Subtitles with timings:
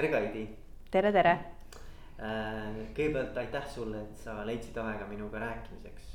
[0.00, 0.42] tere, Kaidi.
[0.90, 1.32] tere, tere.
[2.96, 6.06] kõigepealt aitäh sulle, et sa leidsid aega minuga rääkimiseks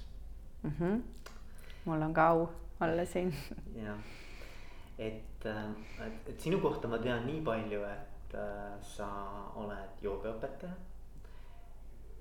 [0.64, 0.72] mm.
[0.80, 1.02] -hmm.
[1.86, 2.48] mul on ka au
[2.82, 3.34] olla siin.
[3.76, 3.98] jah,
[4.98, 9.08] et, et, et sinu kohta ma tean nii palju, et äh, sa
[9.56, 10.74] oled joogaõpetaja.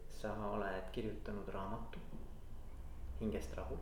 [0.08, 1.98] sa oled kirjutanud raamatu
[3.20, 3.78] Hingest rahu.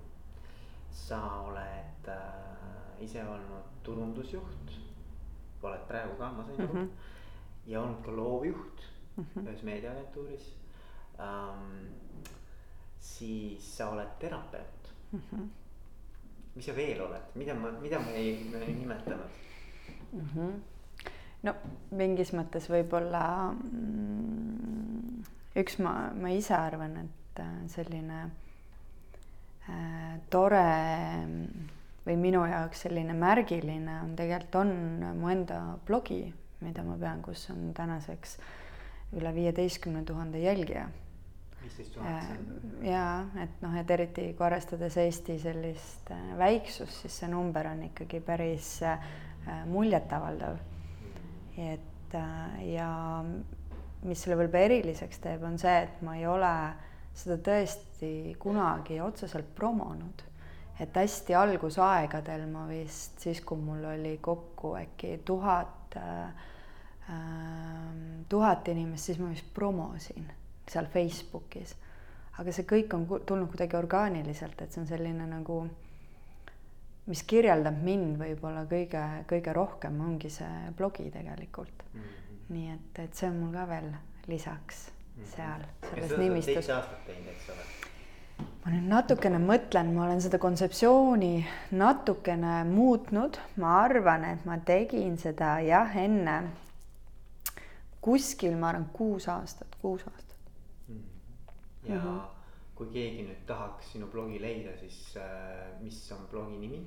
[0.90, 4.78] sa oled äh, ise olnud turundusjuht,
[5.62, 6.80] oled praegu ka, ma sain aru mm.
[6.80, 7.11] -hmm
[7.66, 8.82] ja olnud ka loovjuht
[9.16, 9.48] mm -hmm.
[9.48, 10.56] ühes meediaagentuuris
[11.20, 11.92] ähm,.
[12.98, 15.20] siis sa oled terapeut mm.
[15.20, 15.48] -hmm.
[16.54, 19.30] mis sa veel oled, mida ma, mida me ei, me ei nimetanud
[20.12, 20.28] mm?
[20.36, 20.52] -hmm.
[21.42, 21.54] no
[21.90, 25.22] mingis mõttes võib-olla mm,
[25.56, 28.30] üks ma, ma ise arvan, et äh, selline
[29.68, 30.66] äh, tore
[32.06, 34.72] või minu jaoks selline märgiline on tegelikult on
[35.20, 38.36] mu enda blogi mida ma pean, kus on tänaseks
[39.18, 40.88] üle viieteistkümne tuhande jälgija.
[42.02, 42.30] Äh,
[42.82, 47.84] jaa, et noh, et eriti kui arvestades Eesti sellist äh, väiksust, siis see number on
[47.86, 49.12] ikkagi päris äh,
[49.70, 50.58] muljetavaldav.
[51.58, 52.14] et
[52.64, 52.88] ja
[54.02, 56.52] mis selle võib-olla eriliseks teeb, on see, et ma ei ole
[57.16, 60.24] seda tõesti kunagi otseselt promonud
[60.80, 65.81] et hästi algusaegadel ma vist siis, kui mul oli kokku äkki tuhat
[68.28, 70.28] tuhat inimest, siis ma vist promosin
[70.68, 71.74] seal Facebookis.
[72.38, 75.58] aga see kõik on tulnud kuidagi orgaaniliselt, et see on selline nagu,
[77.10, 82.00] mis kirjeldab mind võib-olla kõige, kõige rohkem, ongi see blogi tegelikult mm.
[82.00, 82.40] -hmm.
[82.56, 83.92] nii et, et see on mul ka veel
[84.32, 85.30] lisaks mm -hmm.
[85.36, 86.54] seal, selles nimistus.
[86.54, 87.81] seitse aastat teinud, eks ole
[88.62, 91.34] ma nüüd natukene mõtlen, ma olen seda kontseptsiooni
[91.74, 96.36] natukene muutnud, ma arvan, et ma tegin seda jah, enne
[98.02, 100.38] kuskil ma arvan kuus aastat, kuus aastat
[100.88, 101.02] mm..
[101.88, 102.20] ja mm -hmm.
[102.74, 106.80] kui keegi nüüd tahaks sinu blogi leida, siis äh, mis on blogi nimi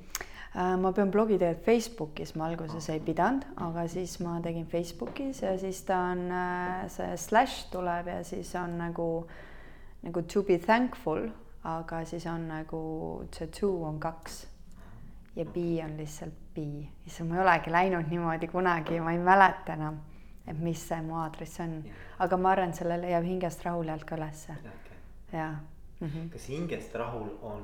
[0.55, 0.77] äh,?
[0.79, 2.93] ma pean blogi tegelikult Facebookis, ma alguses ah.
[2.93, 8.07] ei pidanud, aga siis ma tegin Facebookis ja siis ta on äh,, see slash tuleb
[8.07, 9.27] ja siis on nagu,
[10.03, 11.29] nagu to be thankful,
[11.65, 12.81] aga siis on nagu
[13.33, 14.45] see to on kaks
[15.35, 16.87] ja be on lihtsalt be.
[17.05, 19.97] issand, ma ei olegi läinud niimoodi kunagi, ma ei mäleta enam
[20.47, 21.75] et mis see mu aadress on,
[22.21, 24.53] aga ma arvan, et selle leiab hingest rahul alt ka ülesse
[25.33, 26.07] mm.
[26.07, 26.29] -hmm.
[26.33, 27.63] kas hingest rahul on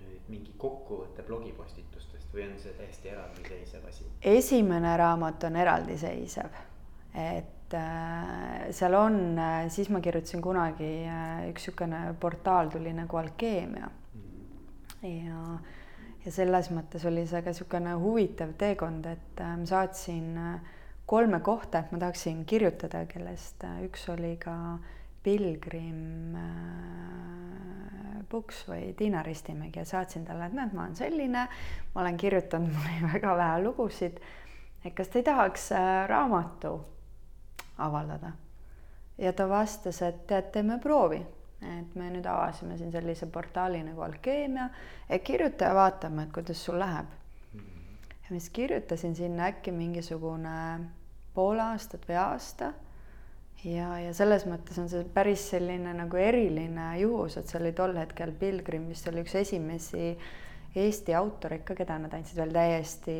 [0.00, 4.04] nüüd mingi kokkuvõte blogipostitustest või on see täiesti eraldiseisev asi?
[4.22, 6.60] esimene raamat on eraldiseisev,
[7.14, 13.20] et äh, seal on äh,, siis ma kirjutasin kunagi äh, üks niisugune portaal tuli nagu
[13.20, 13.90] Alkeemia.
[15.00, 15.42] Ja,
[16.24, 20.36] ja selles mõttes oli see ka niisugune huvitav teekond, et ma saatsin
[21.10, 24.54] kolme kohta, et ma tahaksin kirjutada, kellest üks oli ka
[25.24, 26.36] Pilgrim
[28.30, 31.48] Books või Tiina Ristimägi ja saatsin talle, et näed, ma olen selline,
[31.94, 34.20] ma olen kirjutanud, mul oli väga vähe lugusid,
[34.84, 35.70] et kas te ei tahaks
[36.12, 36.76] raamatu
[37.86, 38.32] avaldada?
[39.20, 41.20] ja ta vastas, et tead, teeme proovi,
[41.60, 44.70] et me nüüd avasime siin sellise portaali nagu Alkeemia,
[45.10, 47.10] et kirjuta ja vaatame, et kuidas sul läheb.
[47.54, 47.66] Mhm.
[48.22, 50.80] ja siis kirjutasin sinna äkki mingisugune
[51.34, 52.72] pool aastat või aasta.
[53.64, 57.92] ja, ja selles mõttes on see päris selline nagu eriline juhus, et see oli tol
[57.96, 60.14] hetkel Pilgrim vist oli üks esimesi
[60.70, 63.14] Eesti autoreid ka, keda nad andsid veel täiesti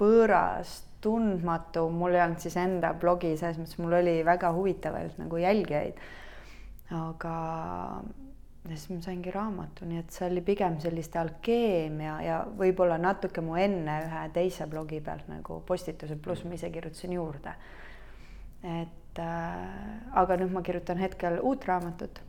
[0.00, 5.40] võõras, tundmatu, mul ei olnud siis enda blogi, selles mõttes mul oli väga huvitavaid nagu
[5.40, 6.00] jälgijaid.
[6.90, 7.36] aga
[8.68, 13.42] ja siis ma saingi raamatu, nii et see oli pigem selliste alkeemia ja võib-olla natuke
[13.44, 17.54] mu enne ühe teise blogi pealt nagu postitused, pluss ma ise kirjutasin juurde.
[18.60, 22.20] et äh, aga nüüd ma kirjutan hetkel uut raamatut.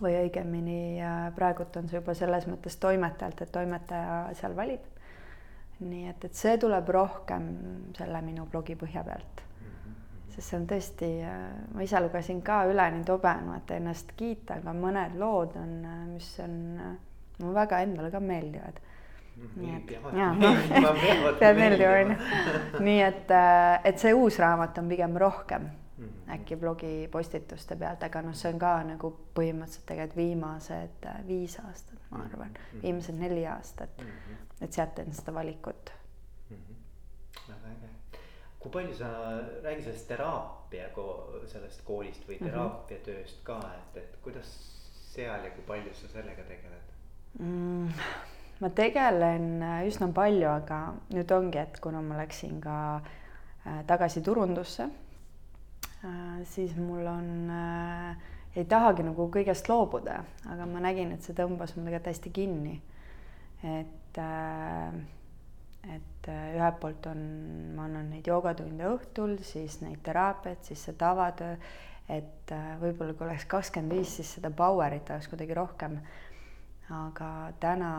[0.00, 4.93] või õigemini äh, praegult on see juba selles mõttes toimetajalt, et toimetaja seal valib.
[5.80, 7.48] Nii et, et see tuleb rohkem
[7.96, 9.44] selle minu blogi põhja pealt
[10.34, 11.10] sest see on tõesti,
[11.74, 15.76] ma ise lugesin ka üle, nii tobe on vaata ennast kiita, aga mõned lood on,
[16.10, 16.56] mis on,
[17.38, 18.82] mulle väga endale ka meeldivad.
[19.58, 20.28] Nii et, jaa,
[21.40, 22.82] peab meeldima, on ju.
[22.86, 23.32] nii et,
[23.90, 26.12] et see uus raamat on pigem rohkem mhm.
[26.36, 32.22] äkki blogipostituste pealt, aga noh, see on ka nagu põhimõtteliselt tegelikult viimased viis aastat, ma
[32.28, 32.82] arvan, mhm.
[32.86, 34.06] viimased neli aastat.
[34.60, 35.94] Et sealt teen seda valikut
[38.64, 39.08] kui palju sa,
[39.62, 40.86] räägi sellest teraapia,
[41.52, 42.48] sellest koolist või mhm.
[42.48, 44.52] teraapiatööst ka, et, et kuidas
[45.12, 46.94] seal ja kui palju sa sellega tegeled
[47.44, 48.06] mm,?
[48.64, 50.78] ma tegelen äh, üsna palju, aga
[51.12, 54.88] nüüd ongi, et kuna ma läksin ka äh, tagasi turundusse,
[56.48, 61.76] siis mul on äh,, ei tahagi nagu kõigest loobuda, aga ma nägin, et see tõmbas
[61.76, 62.74] mul tegelikult hästi kinni.
[63.64, 64.94] et äh,
[65.94, 67.24] et äh, ühelt poolt on,
[67.76, 71.56] ma annan neid joogatunde õhtul, siis neid teraapiaid, siis see tavatöö,
[72.12, 75.98] et äh, võib-olla kui oleks kakskümmend viis, siis seda power'it oleks kuidagi rohkem.
[76.92, 77.90] aga täna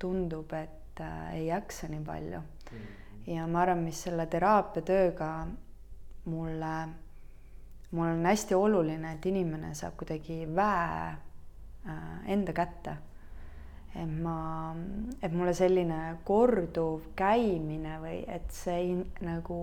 [0.00, 1.00] tundub, et
[1.34, 2.78] ei jaksa nii palju mm.
[2.78, 3.32] -hmm.
[3.34, 5.46] ja ma arvan, mis selle teraapiatööga
[6.24, 6.88] mulle,
[7.90, 11.16] mul on hästi oluline, et inimene saab kuidagi väe
[12.26, 12.96] enda kätte
[13.96, 14.74] et ma,
[15.22, 19.60] et mulle selline korduv käimine või et see ei, nagu,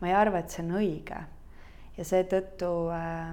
[0.00, 1.20] ma ei arva, et see on õige.
[1.96, 3.32] ja seetõttu äh,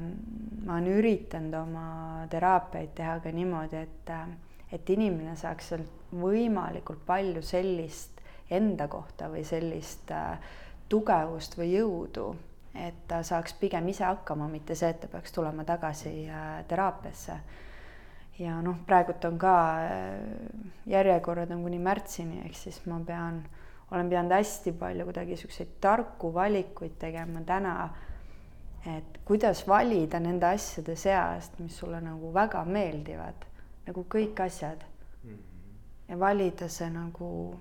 [0.65, 1.88] ma olen üritanud oma
[2.31, 4.27] teraapiaid teha ka niimoodi, et, äh,
[4.71, 10.39] et inimene saaks sealt võimalikult palju sellist enda kohta või sellist äh,
[10.89, 12.31] tugevust või jõudu,
[12.75, 17.39] et ta saaks pigem ise hakkama, mitte see, et ta peaks tulema tagasi äh, teraapiasse
[18.39, 19.54] ja noh, praegult on ka
[19.84, 20.18] äh,
[20.89, 23.42] järjekorrad on kuni märtsini, ehk siis ma pean,
[23.92, 27.78] olen pidanud hästi palju kuidagi siukseid tarku valikuid tegema täna.
[28.88, 33.42] et kuidas valida nende asjade seast, mis sulle nagu väga meeldivad,
[33.88, 34.86] nagu kõik asjad
[35.24, 35.31] mm.
[35.31, 36.07] -hmm.
[36.07, 37.57] ja valida see nagu,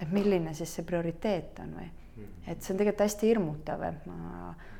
[0.00, 2.50] et milline siis see prioriteet on või mm, -hmm.
[2.52, 4.77] et see on tegelikult hästi hirmutav, et ma Äh,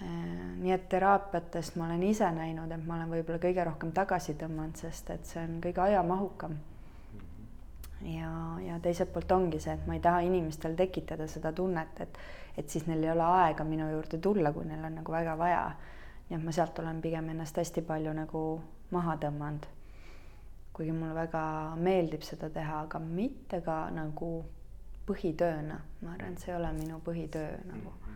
[0.00, 4.78] nii et teraapiatest ma olen ise näinud, et ma olen võib-olla kõige rohkem tagasi tõmmanud,
[4.78, 6.54] sest et see on kõige ajamahukam.
[8.06, 12.18] ja, ja teiselt poolt ongi see, et ma ei taha inimestel tekitada seda tunnet, et,
[12.56, 15.64] et siis neil ei ole aega minu juurde tulla, kui neil on nagu väga vaja.
[16.28, 18.44] nii et ma sealt olen pigem ennast hästi palju nagu
[18.90, 19.66] maha tõmmanud.
[20.72, 21.42] kuigi mulle väga
[21.76, 24.44] meeldib seda teha, aga mitte ka nagu
[25.08, 28.07] põhitööna, ma arvan, et see ei ole minu põhitöö nagu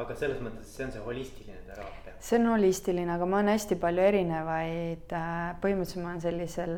[0.00, 2.16] aga selles mõttes see on see holistiline teraapia?
[2.22, 6.76] see on holistiline, aga ma olen hästi palju erinevaid, äh, põhimõtteliselt ma olen sellisel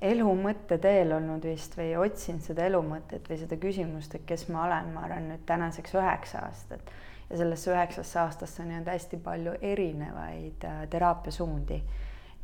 [0.00, 4.64] elu mõtteteel olnud vist või otsinud seda elu mõtet või seda küsimust, et kes ma
[4.64, 6.92] olen, ma arvan nüüd tänaseks üheksa aastat.
[7.30, 11.82] ja sellesse üheksasse aastasse on jäänud hästi palju erinevaid äh, teraapiasuundi.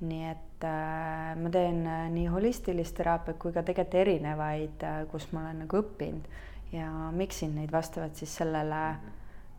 [0.01, 5.33] nii et äh, ma teen äh, nii holistilist teraapiat kui ka tegelikult erinevaid äh,, kus
[5.33, 6.29] ma olen nagu õppinud
[6.73, 8.81] ja miksin neid vastavalt siis sellele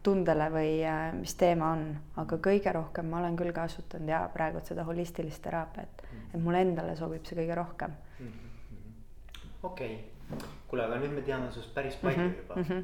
[0.03, 1.87] tundele või äh, mis teema on,
[2.21, 6.95] aga kõige rohkem ma olen küll kasutanud ja praegu seda holistilist teraapiat, et mulle endale
[6.99, 7.95] sobib see kõige rohkem.
[9.63, 9.97] okei,
[10.67, 12.37] kuule, aga nüüd me teame sinust päris palju mm -hmm.
[12.37, 12.63] juba mm.
[12.63, 12.83] -hmm.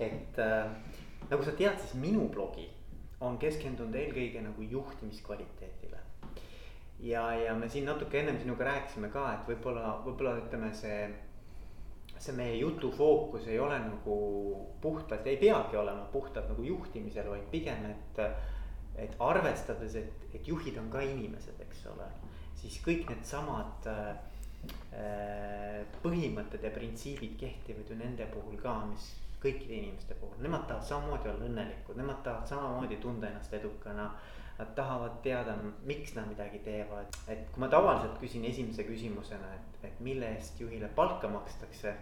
[0.00, 0.70] et äh,
[1.30, 2.68] nagu sa tead, siis minu blogi
[3.20, 5.98] on keskendunud eelkõige nagu juhtimiskvaliteedile.
[7.00, 11.14] ja, ja me siin natuke ennem sinuga rääkisime ka, et võib-olla, võib-olla ütleme, see
[12.20, 14.16] see meie jutu fookus ei ole nagu
[14.80, 18.24] puhtalt, ei peagi olema puhtalt nagu juhtimisel, vaid pigem, et.
[19.00, 22.04] et arvestades, et, et juhid on ka inimesed, eks ole,
[22.58, 24.10] siis kõik needsamad äh,
[26.02, 29.06] põhimõtted ja printsiibid kehtivad ju nende puhul ka, mis
[29.40, 34.10] kõikide inimeste puhul, nemad tahavad samamoodi olla õnnelikud, nemad tahavad samamoodi tunda ennast edukana.
[34.60, 35.54] Nad tahavad teada,
[35.88, 40.60] miks nad midagi teevad, et kui ma tavaliselt küsin esimese küsimusena, et, et mille eest
[40.60, 41.94] juhile palka makstakse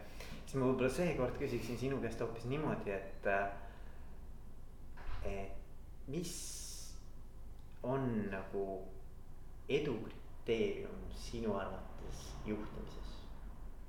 [0.49, 3.27] siis ma võib-olla seekord küsiksin sinu käest hoopis niimoodi, et,
[5.29, 6.33] et mis
[7.85, 8.65] on nagu
[9.69, 13.13] edu kriteerium sinu arvates juhtimises?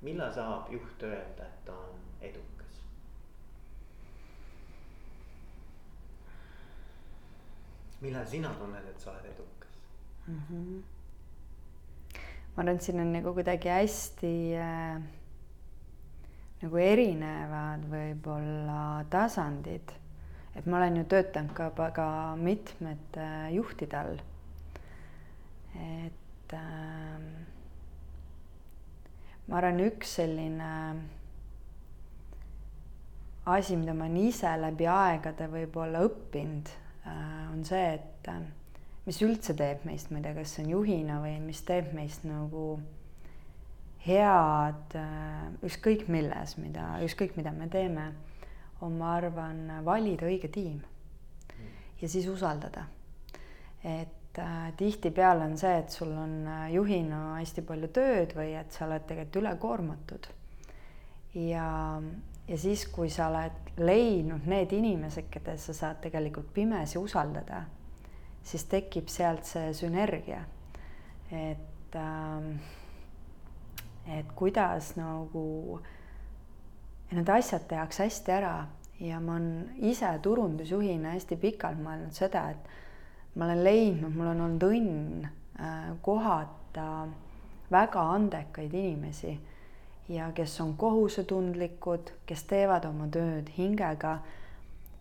[0.04, 1.96] millal saab juht öelda, et ta on
[2.28, 2.59] edukas?
[8.00, 9.78] Millal sina tunned, et sa oled edukas
[10.26, 10.42] mm?
[10.50, 10.82] -hmm.
[12.56, 15.00] ma arvan, et siin on nagu kuidagi hästi äh
[16.60, 19.92] nagu erinevad võib-olla tasandid.
[20.54, 24.18] et ma olen ju töötanud ka väga mitmete juhtide all.
[25.74, 27.20] et äh,
[29.46, 30.74] ma arvan, üks selline
[33.46, 36.89] asi, mida ma olen ise läbi aegade võib-olla õppinud äh,,
[37.52, 38.40] on see, et äh,
[39.06, 42.26] mis üldse teeb meist, ma ei tea, kas see on juhina või mis teeb meist
[42.28, 42.80] nagu
[44.04, 48.10] head äh, ükskõik milles, mida, ükskõik mida me teeme,
[48.80, 50.80] on, ma arvan, valida õige tiim
[52.00, 52.86] ja siis usaldada.
[53.84, 58.72] et äh, tihtipeale on see, et sul on äh, juhina hästi palju tööd või et
[58.72, 60.28] sa oled tegelikult ülekoormatud.
[61.34, 62.00] ja,
[62.50, 67.62] ja siis, kui sa oled leidnud need inimesed, keda sa saad tegelikult pimesi usaldada,
[68.42, 70.42] siis tekib sealt see sünergia.
[71.30, 72.78] et äh,
[74.18, 75.78] et kuidas nagu
[77.12, 78.54] need asjad tehakse hästi ära
[79.00, 84.42] ja ma olen ise turundusjuhina hästi pikalt mõelnud seda, et ma olen leidnud, mul on
[84.46, 87.06] olnud õnn äh, kohata
[87.70, 89.36] väga andekaid inimesi
[90.10, 94.18] ja kes on kohusetundlikud, kes teevad oma tööd hingega.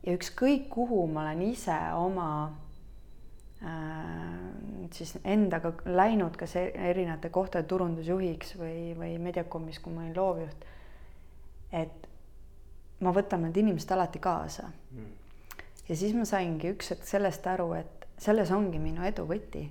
[0.06, 2.28] Ja ükskõik, kuhu ma olen ise oma
[3.66, 4.20] äh,
[4.94, 10.70] siis endaga läinud, kas e-, erinevate kohtade turundusjuhiks või, või Mediacomis, kui ma olin loovjuht,
[11.82, 12.08] et
[13.04, 14.70] ma võtan need inimesed alati kaasa.
[14.94, 15.12] Mm..
[15.90, 19.66] ja siis ma saingi üks hetk sellest aru, et selles ongi minu edu võti.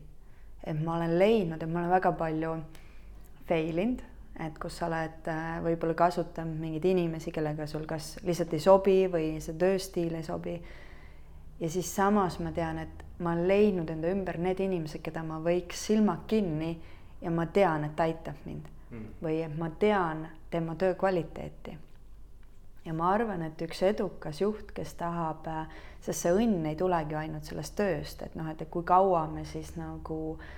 [0.68, 2.54] et ma olen leidnud, et ma olen väga palju
[3.48, 4.02] fail inud,
[4.46, 8.98] et kus sa oled äh, võib-olla kasutanud mingeid inimesi, kellega sul kas lihtsalt ei sobi
[9.10, 10.54] või see tööstiil ei sobi.
[11.60, 15.40] ja siis samas ma tean, et ma olen leidnud enda ümber need inimesed, keda ma
[15.42, 16.76] võiks silmad kinni
[17.22, 19.10] ja ma tean, et ta aitab mind mm.
[19.22, 21.78] või et ma tean tema töö kvaliteeti
[22.88, 25.44] ja ma arvan, et üks edukas juht, kes tahab,
[26.00, 29.74] sest see õnn ei tulegi ainult sellest tööst, et noh, et kui kaua me siis
[29.76, 30.54] nagu noh,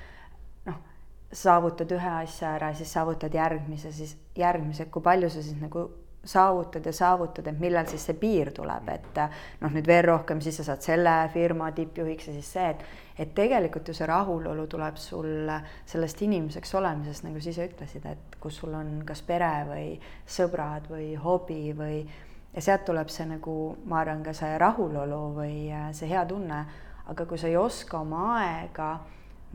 [1.32, 5.86] saavutad ühe asja ära, siis saavutad järgmise, siis järgmise, kui palju sa siis nagu
[6.24, 9.20] saavutad ja saavutad, et millal siis see piir tuleb, et
[9.62, 13.34] noh, nüüd veel rohkem, siis sa saad selle firma tippjuhiks ja siis see, et et
[13.36, 15.50] tegelikult ju see rahulolu tuleb sul
[15.88, 19.86] sellest inimeseks olemisest, nagu sa ise ütlesid, et kus sul on kas pere või
[20.24, 21.98] sõbrad või hobi või
[22.54, 25.56] ja sealt tuleb see nagu, ma arvan, ka see rahulolu või
[25.96, 26.64] see hea tunne,
[27.12, 28.94] aga kui sa ei oska oma aega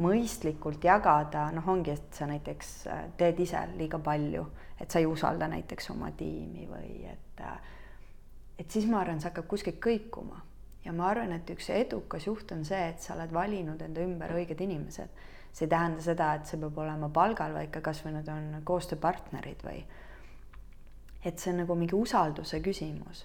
[0.01, 4.43] mõistlikult jagada, noh, ongi, et sa näiteks äh, teed ise liiga palju,
[4.79, 7.55] et sa ei usalda näiteks oma tiimi või et, äh,
[8.59, 10.41] et siis ma arvan, see hakkab kuskilt kõikuma
[10.85, 14.35] ja ma arvan, et üks edukas juht on see, et sa oled valinud enda ümber
[14.35, 15.23] õiged inimesed.
[15.55, 19.61] see ei tähenda seda, et see peab olema palgal, vaid ka kasvõi nad on koostööpartnerid
[19.63, 19.85] või
[21.23, 23.23] et see on nagu mingi usalduse küsimus,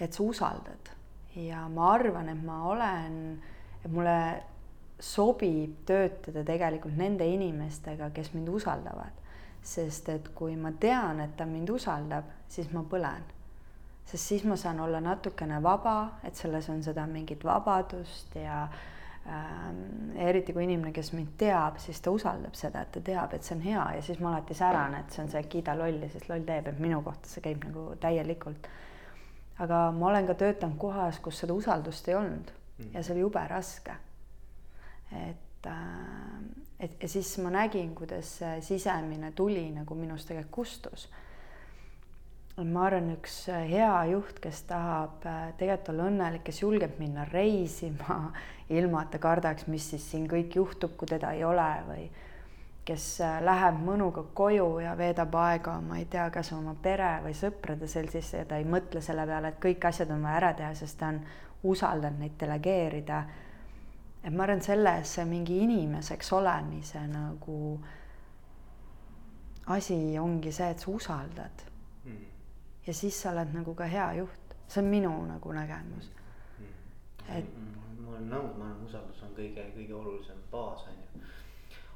[0.00, 0.90] et sa usaldad
[1.38, 3.14] ja ma arvan, et ma olen,
[3.84, 4.16] et mulle
[5.00, 9.16] sobib töötada tegelikult nende inimestega, kes mind usaldavad.
[9.62, 13.24] sest et kui ma tean, et ta mind usaldab, siis ma põlen.
[14.04, 18.62] sest siis ma saan olla natukene vaba, et selles on seda mingit vabadust ja
[19.26, 23.44] ähm, eriti kui inimene, kes mind teab, siis ta usaldab seda, et ta teab, et
[23.44, 26.28] see on hea ja siis ma alati säran, et see on see kiida lolli, sest
[26.28, 28.68] loll teeb, et minu kohta see käib nagu täielikult.
[29.58, 32.52] aga ma olen ka töötanud kohas, kus seda usaldust ei olnud
[32.92, 33.92] ja see oli jube raske
[35.12, 36.38] et, äh,
[36.80, 41.08] et ja siis ma nägin, kuidas see sisemine tuli nagu minust tegelikult kustus.
[42.60, 48.32] ma arvan, üks hea juht, kes tahab äh, tegelikult olla õnnelik, kes julgeb minna reisima,
[48.78, 52.10] ilma et ta kardaks, mis siis siin kõik juhtub, kui teda ei ole või
[52.90, 57.34] kes äh, läheb mõnuga koju ja veedab aega, ma ei tea, kas oma pere või
[57.36, 60.72] sõprade seltsis ja ta ei mõtle selle peale, et kõik asjad on vaja ära teha,
[60.74, 61.20] sest ta on
[61.70, 63.24] usaldanud neid delegeerida
[64.24, 67.56] et ma arvan, selles see mingi inimeseks olemise nagu
[69.72, 71.64] asi ongi see, et sa usaldad
[72.04, 72.24] mm..
[72.86, 76.10] ja siis sa oled nagu ka hea juht, see on minu nagu nägemus
[76.58, 76.74] mm..
[77.38, 77.54] et.
[78.00, 81.24] ma olen nõus, ma arvan, usaldus on kõige, kõige olulisem baas on ju.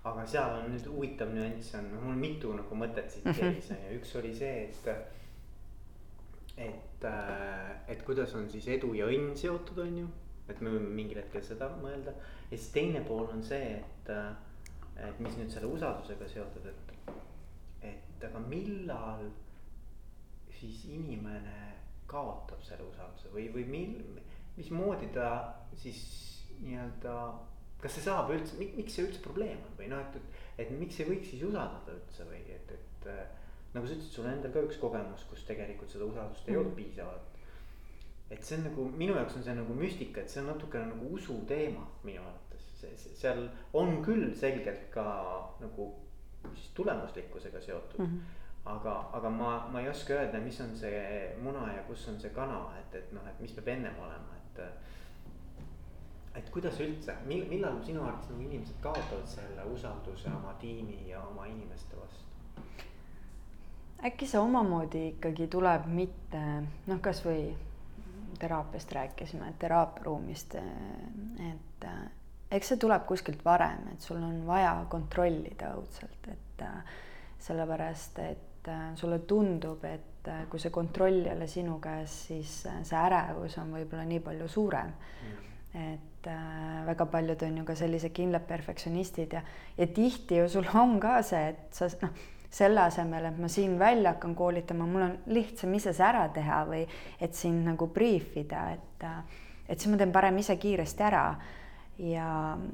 [0.09, 3.40] aga seal on nüüd huvitav nüanss on, mul mitu nagu mõtet siit mhm.
[3.40, 5.12] käis on ju, üks oli see, et.
[6.57, 7.09] et,
[7.90, 10.12] et kuidas on siis edu ja õnn seotud, on ju
[10.49, 15.07] et me võime mingil hetkel seda mõelda ja siis teine pool on see, et, äh,
[15.09, 17.15] et mis nüüd selle usaldusega seotud, et,
[17.95, 19.25] et aga millal
[20.55, 21.73] siis inimene
[22.11, 23.97] kaotab selle usalduse või, või mil,
[24.59, 25.29] mismoodi ta
[25.81, 26.03] siis
[26.61, 27.15] nii-öelda,
[27.83, 31.01] kas see saab üldse, miks see üldse probleem on või noh, et, et, et miks
[31.01, 33.25] ei võiks siis usaldada üldse või et, et äh,
[33.75, 36.61] nagu sa ütlesid, sul endal ka üks kogemus, kus tegelikult seda usaldust ei mm.
[36.63, 37.34] olnud piisavalt
[38.31, 41.11] et see on nagu minu jaoks on see nagu müstika, et see on natukene nagu
[41.16, 42.71] usu teema minu arvates,
[43.21, 45.04] seal on küll selgelt ka
[45.61, 45.90] nagu
[46.54, 48.07] siis tulemuslikkusega seotud mm.
[48.07, 52.21] -hmm aga, aga ma, ma ei oska öelda, mis on see muna ja kus on
[52.21, 54.62] see kana, et, et noh, et mis peab ennem olema, et.
[56.35, 61.21] et kuidas üldse, mil-, millal sinu arvates nagu inimesed kaotavad selle usalduse oma tiimi ja
[61.23, 62.23] oma inimeste vastu?
[64.04, 66.40] äkki see omamoodi ikkagi tuleb mitte
[66.88, 67.52] noh, kasvõi
[68.41, 70.57] teraapiast rääkisime, teraapiaruumist,
[71.50, 71.87] et
[72.55, 76.67] eks see tuleb kuskilt varem, et sul on vaja kontrollida õudselt, et
[77.45, 83.59] sellepärast, et sulle tundub, et kui see kontroll ei ole sinu käes, siis see ärevus
[83.61, 85.50] on võib-olla nii palju suurem mm.
[85.83, 86.29] et
[86.87, 89.43] väga paljud on ju ka sellised kindlad perfektsionistid ja,
[89.76, 93.78] ja tihti ju sul on ka see, et sa noh selle asemel, et ma siin
[93.78, 96.84] välja hakkan koolitama, mul on lihtsam ise see ära teha või
[97.20, 99.06] et sind nagu brief ida, et,
[99.66, 101.25] et siis ma teen parem ise kiiresti ära.
[101.99, 102.28] ja,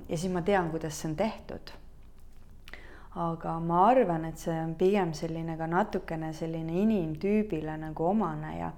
[0.09, 1.73] ja siis ma tean, kuidas see on tehtud.
[3.21, 8.71] aga ma arvan, et see on pigem selline ka natukene selline inimtüübile nagu omane ja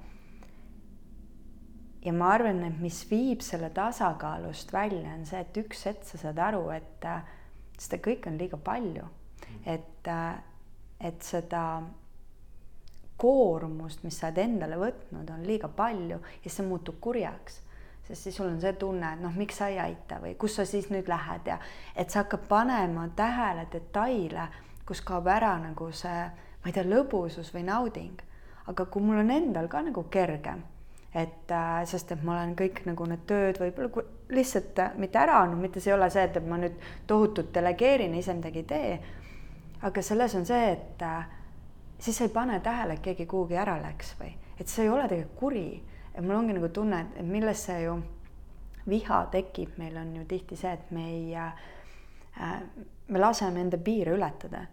[2.05, 6.19] ja ma arvan, et mis viib selle tasakaalust välja, on see, et üks hetk sa
[6.19, 7.07] saad aru, et
[7.79, 9.07] seda kõike on liiga palju,
[9.67, 10.11] et,
[11.03, 11.83] et seda
[13.17, 17.61] koormust, mis sa oled endale võtnud, on liiga palju ja see muutub kurjaks.
[18.03, 20.65] sest siis sul on see tunne, et noh, miks sa ei aita või kus sa
[20.67, 21.59] siis nüüd lähed ja
[21.97, 24.49] et sa hakkad panema tähele detaile,
[24.87, 26.27] kus kaob ära nagu see,
[26.63, 28.23] ma ei tea, lõbusus või nauding.
[28.67, 30.63] aga kui mul on endal ka nagu kergem
[31.15, 35.61] et äh, sest, et ma olen kõik nagu need tööd võib-olla lihtsalt mitte ära andnud,
[35.61, 38.95] mitte see ei ole see, et, ma nüüd tohutult delegeerin ise midagi ei tee.
[39.83, 41.27] Aga selles on see, et äh,
[41.99, 45.09] siis sa ei pane tähele, et keegi kuhugi ära läks või et see ei ole
[45.09, 45.83] tegelikult kuri.
[46.15, 47.97] et mul ongi nagu tunne, et millest see ju
[48.89, 52.63] viha tekib, meil on ju tihti see, et me ei äh,,
[53.09, 54.67] me laseme enda piire ületada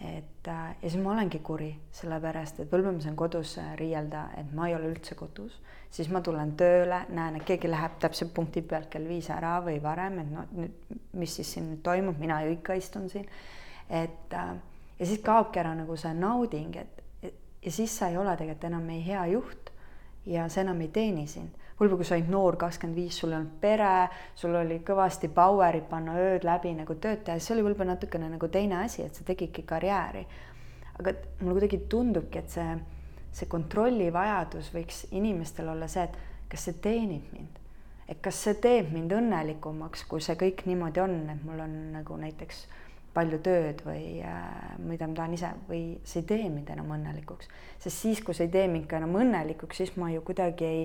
[0.00, 4.24] et äh, ja siis ma olengi kuri, sellepärast et võib-olla ma saan kodus äh, riielda,
[4.40, 5.60] et ma ei ole üldse kodus,
[5.94, 9.78] siis ma tulen tööle, näen, et keegi läheb täpselt punkti pealt kell viis ära või
[9.82, 13.28] varem, et no nüüd, mis siis siin nüüd toimub, mina ikka istun siin.
[13.88, 14.54] Et äh,
[14.98, 17.04] ja siis kaobki ära nagu see nauding, et,
[17.64, 19.70] ja siis sa ei ole tegelikult enam ei hea juht
[20.26, 23.40] ja see enam ei teeni sind võib-olla kui sa olid noor, kakskümmend viis, sul ei
[23.40, 23.92] olnud pere,
[24.38, 28.48] sul oli kõvasti power'it panna ööd läbi nagu tööd teha, see oli võib-olla natukene nagu
[28.52, 30.26] teine asi, et sa tegidki karjääri.
[30.94, 32.76] aga mulle kuidagi tundubki, et see,
[33.34, 37.58] see kontrollivajadus võiks inimestel olla see, et kas see teenib mind,
[38.08, 42.20] et kas see teeb mind õnnelikumaks, kui see kõik niimoodi on, et mul on nagu
[42.20, 42.66] näiteks
[43.14, 47.50] palju tööd või äh, mida ma tahan ise või see ei tee mind enam õnnelikuks,
[47.82, 50.84] sest siis, kui see ei tee mind ka enam õnnelikuks, siis ma ju kuidagi ei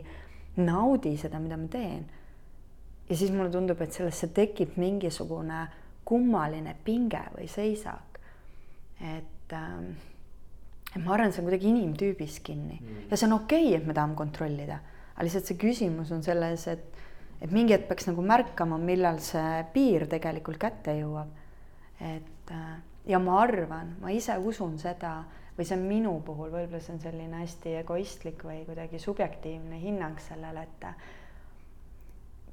[0.59, 2.05] naudi seda, mida ma teen.
[3.09, 5.65] ja siis mulle tundub, et sellesse tekib mingisugune
[6.05, 8.19] kummaline pinge või seisak.
[8.99, 9.91] et ähm,
[11.03, 13.03] ma arvan, see on kuidagi inimtüübis kinni mm.
[13.09, 14.81] ja see on okei okay,, et me tahame kontrollida,
[15.15, 16.99] aga lihtsalt see küsimus on selles, et
[17.39, 21.29] et mingi hetk peaks nagu märkama, millal see piir tegelikult kätte jõuab.
[22.01, 25.23] Et äh, ja ma arvan, ma ise usun seda
[25.57, 30.21] või see on minu puhul, võib-olla see on selline hästi egoistlik või kuidagi subjektiivne hinnang
[30.23, 30.85] sellele, et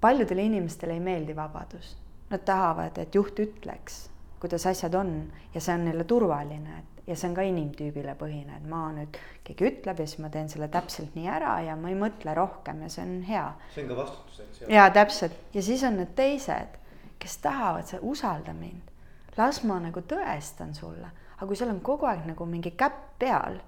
[0.00, 1.94] paljudele inimestele ei meeldi vabadus.
[2.30, 4.08] Nad tahavad, et juht ütleks,
[4.42, 5.12] kuidas asjad on
[5.54, 9.18] ja see on neile turvaline, et ja see on ka inimtüübile põhine, et ma nüüd,
[9.46, 12.82] keegi ütleb ja siis ma teen selle täpselt nii ära ja ma ei mõtle rohkem
[12.82, 13.46] ja see on hea.
[13.74, 14.72] see on ka vastutus, eks ju.
[14.74, 16.74] jaa, täpselt ja siis on need teised,
[17.22, 18.90] kes tahavad, sa usalda mind,
[19.36, 23.58] las ma nagu tõestan sulle aga kui seal on kogu aeg nagu mingi käpp peal,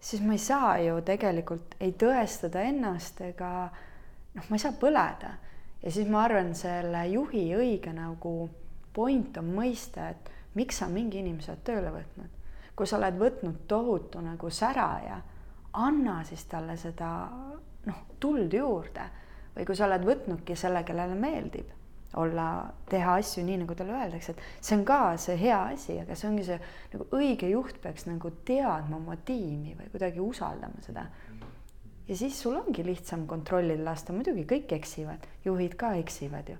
[0.00, 3.50] siis ma ei saa ju tegelikult ei tõestada ennast ega
[4.36, 5.32] noh, ma ei saa põleda.
[5.82, 8.48] ja siis ma arvan, selle juhi õige nagu
[8.94, 12.30] point on mõista, et miks sa mingi inimese oled tööle võtnud.
[12.76, 15.20] kui sa oled võtnud tohutu nagu säraja,
[15.72, 17.10] anna siis talle seda
[17.86, 19.10] noh, tuld juurde
[19.56, 21.75] või kui sa oled võtnudki selle, kellele meeldib
[22.20, 22.46] olla,
[22.90, 26.30] teha asju nii, nagu talle öeldakse, et see on ka see hea asi, aga see
[26.30, 26.58] ongi see
[26.94, 31.06] nagu õige juht peaks nagu teadma oma tiimi või kuidagi usaldama seda.
[32.08, 36.56] ja siis sul ongi lihtsam kontrollida lasta, muidugi kõik eksivad, juhid ka eksivad ju.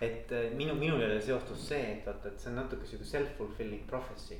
[0.00, 3.86] et äh, minu, minul jälle seostus see, et vaata, et see on natuke sihuke self-fulfilling
[3.86, 4.38] prophecy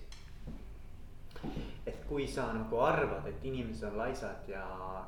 [1.87, 4.65] et kui sa nagu arvad, et inimesed on laisad ja,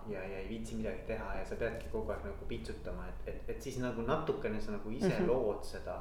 [0.08, 3.52] ja, ja ei viitsi midagi teha ja sa peadki kogu aeg nagu piitsutama, et, et,
[3.54, 5.26] et siis nagu natukene sa nagu ise mm -hmm.
[5.28, 5.98] lood seda.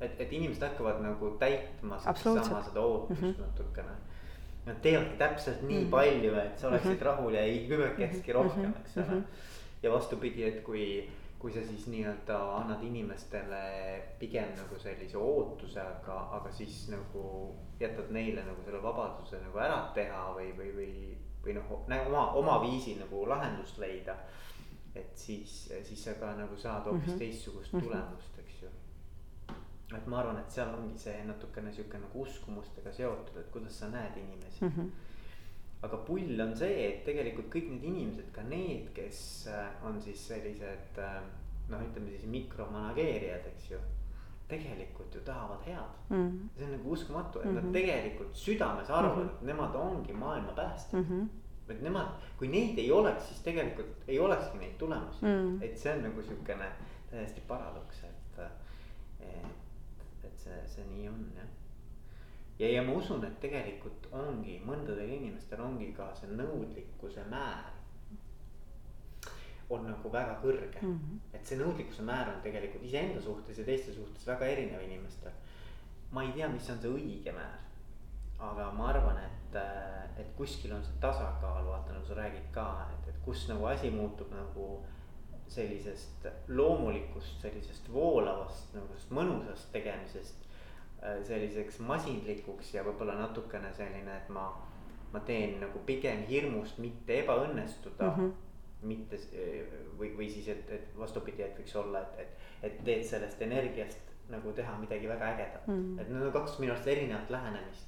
[0.00, 3.40] et, et inimesed hakkavad nagu täitma sedasama, seda ootust mm -hmm.
[3.40, 3.96] natukene.
[4.66, 5.90] Nad teevadki täpselt nii mm -hmm.
[5.90, 7.04] palju, et sa oleksid mm -hmm.
[7.04, 8.80] rahul ja ei kübekekski rohkem, mhm.
[8.80, 9.22] eks ole mm -hmm..
[9.82, 13.60] ja vastupidi, et kui kui sa siis nii-öelda annad inimestele
[14.18, 17.22] pigem nagu sellise ootuse, aga, aga siis nagu
[17.80, 20.92] jätad neile nagu selle vabaduse nagu ära teha või, või, või,
[21.44, 24.18] või noh, oma, oma viisi nagu lahendust leida.
[24.94, 27.18] et siis, siis sa ka nagu saad hoopis mm -hmm.
[27.18, 27.84] teistsugust mhm.
[27.84, 28.68] tulemust, eks ju.
[29.96, 33.88] et ma arvan, et seal ongi see natukene sihuke nagu uskumustega seotud, et kuidas sa
[33.88, 34.72] näed inimesi mm.
[34.76, 35.09] -hmm
[35.82, 40.26] aga pull on see, et tegelikult kõik need inimesed, ka need, kes äh, on siis
[40.28, 41.16] sellised äh,
[41.70, 43.80] noh, ütleme siis mikromanageerijad, eks ju.
[44.50, 46.16] tegelikult ju tahavad head mm.
[46.16, 46.48] -hmm.
[46.56, 47.54] see on nagu uskumatu, et mm -hmm.
[47.54, 47.72] nad mhm.
[47.72, 49.34] tegelikult südames arvavad mm, -hmm.
[49.34, 51.08] et nemad ongi maailma päästjad mm.
[51.08, 51.28] -hmm
[51.70, 52.06] et nemad,
[52.38, 56.22] kui neid ei oleks, siis tegelikult ei olekski neid tulemusi mm., et see on nagu
[56.22, 56.72] siukene
[57.10, 58.40] täiesti paradoks, et,
[59.20, 61.59] et, et see, see nii on jah
[62.60, 67.76] ja, ja ma usun, et tegelikult ongi mõndadel inimestel ongi ka see nõudlikkuse määr.
[69.70, 71.18] on nagu väga kõrge mm, -hmm.
[71.32, 75.32] et see nõudlikkuse määr on tegelikult iseenda suhtes ja teiste suhtes väga erinev inimestel.
[76.10, 77.58] ma ei tea, mis on see õige määr.
[78.38, 79.56] aga ma arvan, et,
[80.18, 83.90] et kuskil on see tasakaal, vaata nagu sa räägid ka, et, et kus nagu asi
[83.90, 84.84] muutub nagu
[85.48, 90.49] sellisest loomulikust, sellisest voolavast nagu mõnusast tegemisest
[91.00, 94.50] selliseks masinlikuks ja võib-olla natukene selline, et ma,
[95.12, 98.16] ma teen nagu pigem hirmust mitte ebaõnnestuda mm.
[98.20, 98.38] -hmm
[98.82, 99.18] mitte
[99.98, 104.06] või, või siis, et, et vastupidi, et võiks olla, et, et, et teed sellest energiast
[104.32, 105.74] nagu teha midagi väga ägedat mm.
[105.74, 106.00] -hmm.
[106.00, 107.86] et need on kaks minu arust erinevat lähenemist.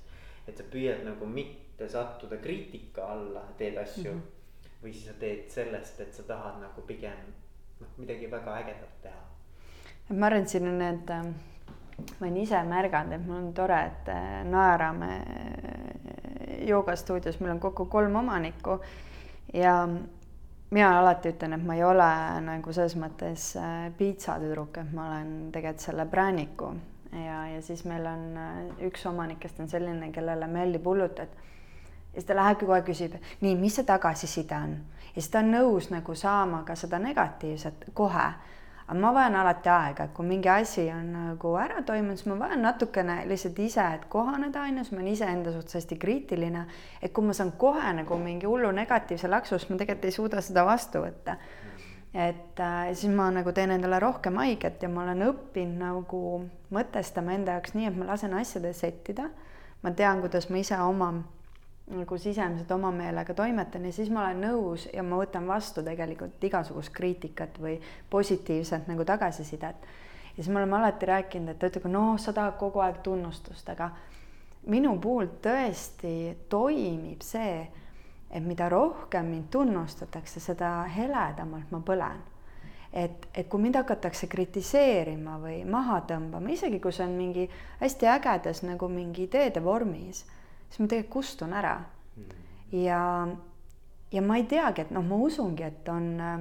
[0.48, 4.20] et sa püüad nagu mitte sattuda kriitika alla, teed asju mm.
[4.20, 4.85] -hmm.
[4.85, 7.33] või siis sa teed sellest, et sa tahad nagu pigem
[7.81, 9.25] noh, midagi väga ägedat teha.
[10.09, 11.52] ma arvan, et siin on need äh
[11.99, 17.61] ma olen ise märganud, et mul on tore, et äh, Naerame äh, joogastuudios, meil on
[17.61, 18.79] kokku kolm omanikku
[19.55, 19.77] ja
[20.71, 22.09] mina alati ütlen, et ma ei ole
[22.47, 26.73] nagu selles mõttes äh, piitsatüdruk, et ma olen tegelikult selle prääniku.
[27.13, 28.23] Ja, ja siis meil on
[28.89, 31.35] üks omanikest on selline, kellele meeldib hullult, et
[32.13, 34.73] ja siis ta lähebki kohe küsib, nii, mis see tagasiside on?
[35.13, 38.31] Ja siis ta on nõus nagu saama ka seda negatiivset kohe
[38.87, 42.38] aga ma vajan alati aega, et kui mingi asi on nagu ära toimunud, siis ma
[42.40, 46.64] vajan natukene lihtsalt ise, et kohaneda, on ju, siis ma olen iseenda suhtes hästi kriitiline.
[47.03, 50.40] et kui ma saan kohe nagu mingi hullu negatiivse laksu, siis ma tegelikult ei suuda
[50.40, 51.37] seda vastu võtta.
[52.14, 56.25] et äh, siis ma nagu teen endale rohkem haiget ja ma olen õppinud nagu
[56.71, 59.31] mõtestama enda jaoks nii, et ma lasen asjadel settida.
[59.83, 61.14] ma tean, kuidas ma ise oma
[61.93, 66.45] nagu sisemiselt oma meelega toimetan ja siis ma olen nõus ja ma võtan vastu tegelikult
[66.45, 67.77] igasugust kriitikat või
[68.11, 69.77] positiivset nagu tagasisidet.
[70.37, 73.69] ja siis me oleme alati rääkinud, et ta ütleb, noh, sa tahad kogu aeg tunnustust,
[73.69, 73.91] aga
[74.67, 77.63] minu puhul tõesti toimib see,
[78.31, 82.21] et mida rohkem mind tunnustatakse, seda heledamalt ma põlen.
[82.93, 87.49] et, et kui mind hakatakse kritiseerima või maha tõmbama, isegi kui see on mingi
[87.81, 90.27] hästi ägedas nagu mingi ideede vormis
[90.73, 91.77] siis ma tegelikult kustun ära.
[92.73, 93.29] ja,
[94.13, 96.39] ja ma ei teagi, et noh, ma usungi, et on äh,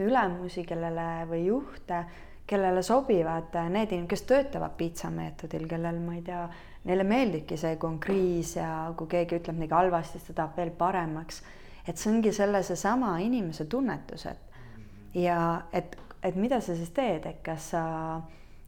[0.00, 2.04] ülemusi, kellele või juhte,
[2.48, 6.46] kellele sobivad äh, need inimesed, kes töötavad piitsameetodil, kellel ma ei tea,
[6.88, 10.56] neile meeldibki see, kui on kriis ja kui keegi ütleb midagi halvasti, siis ta tahab
[10.56, 11.42] veel paremaks.
[11.84, 17.26] et see ongi selle seesama inimese tunnetus, et ja et, et mida sa siis teed,
[17.28, 17.82] et kas sa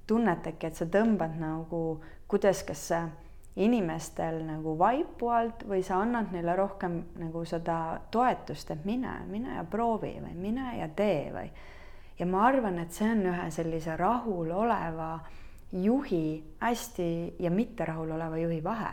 [0.07, 3.07] tunnetadki, et sa tõmbad nagu, kuidas, kas see
[3.57, 7.79] inimestel nagu vaipu alt või sa annad neile rohkem nagu seda
[8.13, 11.49] toetust, et mine, mine ja proovi või mine ja tee või.
[12.19, 15.19] ja ma arvan, et see on ühe sellise rahuloleva
[15.73, 18.93] juhi hästi ja mitte rahuloleva juhi vahe.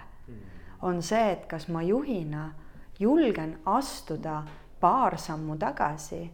[0.82, 2.54] on see, et kas ma juhina
[3.00, 4.44] julgen astuda
[4.80, 6.32] paar sammu tagasi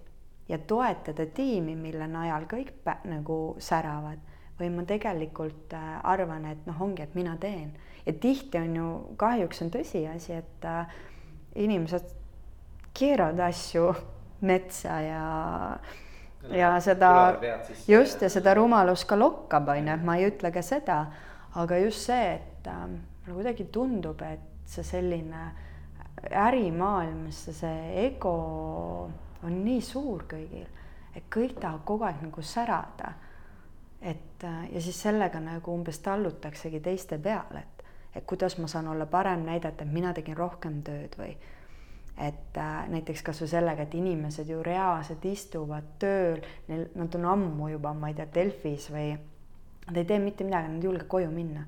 [0.49, 2.73] ja toetada tiimi, mille najal kõik
[3.05, 4.19] nagu säravad
[4.59, 7.71] või ma tegelikult äh, arvan, et noh, ongi, et mina teen
[8.05, 10.99] ja tihti on ju kahjuks on tõsiasi, et äh,
[11.55, 12.13] inimesed
[12.93, 13.93] keeravad asju
[14.41, 15.25] metsa ja
[16.49, 17.11] ja seda
[17.87, 20.99] just ja seda rumalus ka lokkab, on ju, et ma ei ütle ka seda,
[21.59, 25.49] aga just see, et äh, mulle kuidagi tundub, et see selline
[26.31, 28.35] ärimaailmas see ego
[29.43, 30.67] on nii suur kõigil,
[31.15, 33.13] et kõik tahavad kogu aeg nagu särada.
[34.01, 37.78] et äh, ja siis sellega nagu umbes tallutaksegi teiste peale, et
[38.19, 41.31] et kuidas ma saan olla parem, näidata, et mina tegin rohkem tööd või
[42.19, 47.69] et äh, näiteks kasvõi sellega, et inimesed ju reaalselt istuvad tööl, neil, nad on ammu
[47.71, 51.29] juba, ma ei tea, Delfis või nad ei tee mitte midagi, nad ei julge koju
[51.31, 51.63] minna.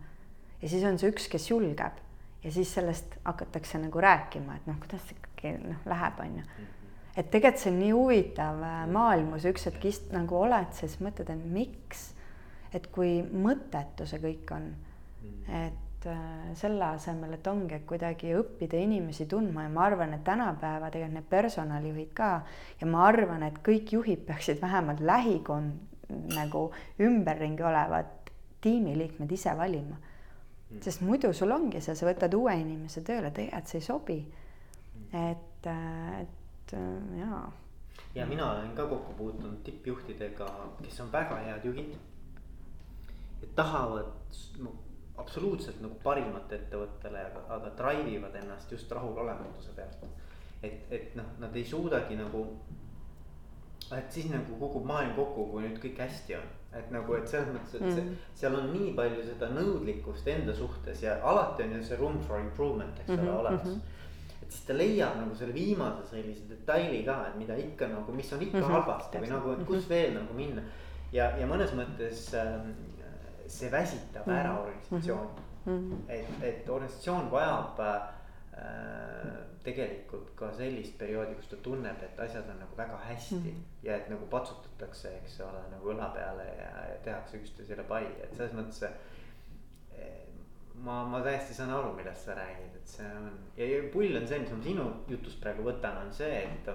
[0.62, 2.02] ja siis on see üks, kes julgeb
[2.44, 6.66] ja siis sellest hakatakse nagu rääkima, et noh, kuidas ikkagi noh, läheb, on ju.
[7.16, 11.00] et tegelikult see on nii huvitav äh, maailm, kus üks hetk ist- nagu oled, siis
[11.00, 12.10] mõtled, et miks,
[12.76, 14.68] et kui mõttetu see kõik on,
[15.48, 20.16] et et äh, selle asemel, et ongi, et kuidagi õppida inimesi tundma ja ma arvan,
[20.16, 22.32] et tänapäeva tegelikult need personalijuhid ka
[22.80, 29.98] ja ma arvan, et kõik juhid peaksid vähemalt lähikond nagu ümberringi olevad tiimiliikmed ise valima.
[30.72, 30.82] Mm.
[30.82, 34.20] sest muidu sul ongi see, sa võtad uue inimese tööle, tegelikult see ei sobi.
[35.12, 37.52] et, äh, et äh, jaa.
[38.16, 40.48] ja mina olen ka kokku puutunud tippjuhtidega,
[40.82, 41.94] kes on väga head juhid.
[43.42, 44.10] ja tahavad
[45.18, 49.98] absoluutselt nagu parimat ettevõttele, aga, aga drive ivad ennast just rahulolematuse pealt.
[50.64, 52.46] et, et noh, nad ei suudagi nagu
[53.98, 56.50] et siis nagu kukub maailm kokku, kui nüüd kõik hästi on.
[56.80, 58.12] et nagu, et selles mõttes, et see, Mm.
[58.40, 62.40] seal on nii palju seda nõudlikkust enda suhtes ja alati on ju see room for
[62.40, 63.82] improvement, eks ole Mhm, olemas mhm.
[64.44, 68.32] et siis ta leiab nagu selle viimase sellise detaili ka, et mida ikka nagu, mis
[68.34, 70.62] on ikka Mhm, halvasti või nagu, et kus veel nagu minna.
[71.12, 72.72] ja, ja mõnes mõttes ähm,
[73.52, 74.62] see väsitab ära Mhm.
[74.64, 76.00] organisatsiooni Mhm.
[76.10, 78.08] et, et organisatsioon vajab äh,
[79.64, 83.46] tegelikult ka sellist perioodi, kus ta tunneb, et asjad on nagu väga hästi mm.
[83.52, 83.64] Mhm.
[83.84, 88.34] ja et nagu patsutatakse, eks ole, nagu õla peale ja, ja tehakse üksteisele pai, et
[88.36, 88.84] selles mõttes
[90.82, 94.26] ma, ma täiesti saan aru, millest sa räägid, et see on ja, ja pull on
[94.28, 96.70] see, mis ma sinu jutust praegu võtan, on see, et.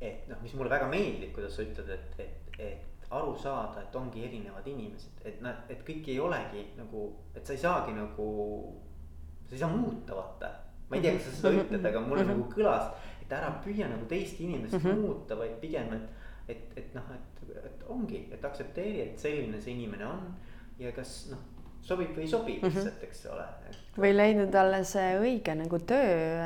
[0.00, 3.96] et noh, mis mulle väga meeldib, kuidas sa ütled, et, et, et aru saada, et
[3.96, 8.74] ongi erinevad inimesed, et nad, et kõik ei olegi nagu, et sa ei saagi nagu.
[9.46, 10.50] sa ei saa muuta, vaata,
[10.90, 12.30] ma ei tea, kas sa seda ütled, aga mulle Mhm.
[12.32, 12.90] nagu kõlas,
[13.22, 14.98] et ära püüa nagu teist inimest Mhm.
[15.00, 16.00] muuta, vaid pigem, et.
[16.48, 17.20] et, et noh, et,
[17.64, 20.34] et ongi, et aktsepteeri, et selline see inimene on
[20.78, 21.38] ja kas noh,
[21.82, 22.66] sobib või ei sobi Mhm.
[22.66, 23.76] lihtsalt, eks ole et...
[23.96, 26.36] või leida talle see õige nagu tööviis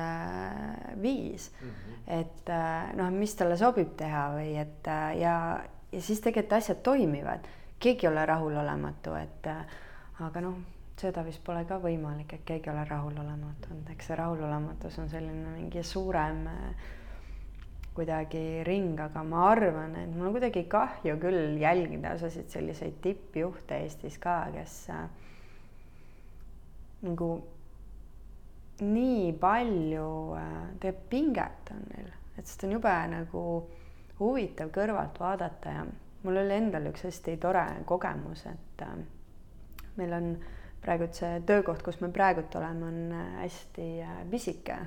[1.51, 1.69] äh, mm.
[1.69, 1.75] Mhm.
[1.75, 2.21] -hmm.
[2.21, 5.61] et äh, noh, mis talle sobib teha või et äh, ja,
[5.93, 7.49] ja siis tegelikult asjad toimivad.
[7.81, 9.61] keegi ei ole rahulolematu, et äh,
[10.21, 10.57] aga noh,
[11.01, 15.09] seda vist pole ka võimalik, et keegi ei ole rahulolematu, et eks see rahulolematus on
[15.09, 16.91] selline mingi suurem äh,
[17.97, 23.81] kuidagi ring, aga ma arvan, et mul on kuidagi kahju küll jälgida osasid selliseid tippjuhte
[23.81, 25.09] Eestis ka, kes äh,
[27.09, 27.33] nagu
[28.81, 30.09] nii palju
[30.81, 33.45] teeb pinget on neil, et sest on jube nagu
[34.21, 35.85] huvitav kõrvalt vaadata ja
[36.25, 38.97] mul oli endal üks hästi tore kogemus, et äh,
[39.97, 40.33] meil on
[40.81, 44.79] praegu see töökoht, kus me praegult oleme, on äh, hästi äh, pisike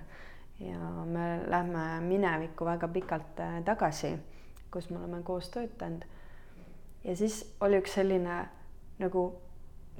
[0.63, 4.13] ja me lähme minevikku väga pikalt tagasi,
[4.72, 6.06] kus me oleme koos töötanud.
[7.04, 8.43] ja siis oli üks selline
[9.02, 9.26] nagu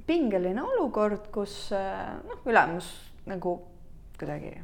[0.06, 2.88] pingeline olukord, kus noh, ülemus
[3.26, 3.58] nagu
[4.18, 4.54] kuidagi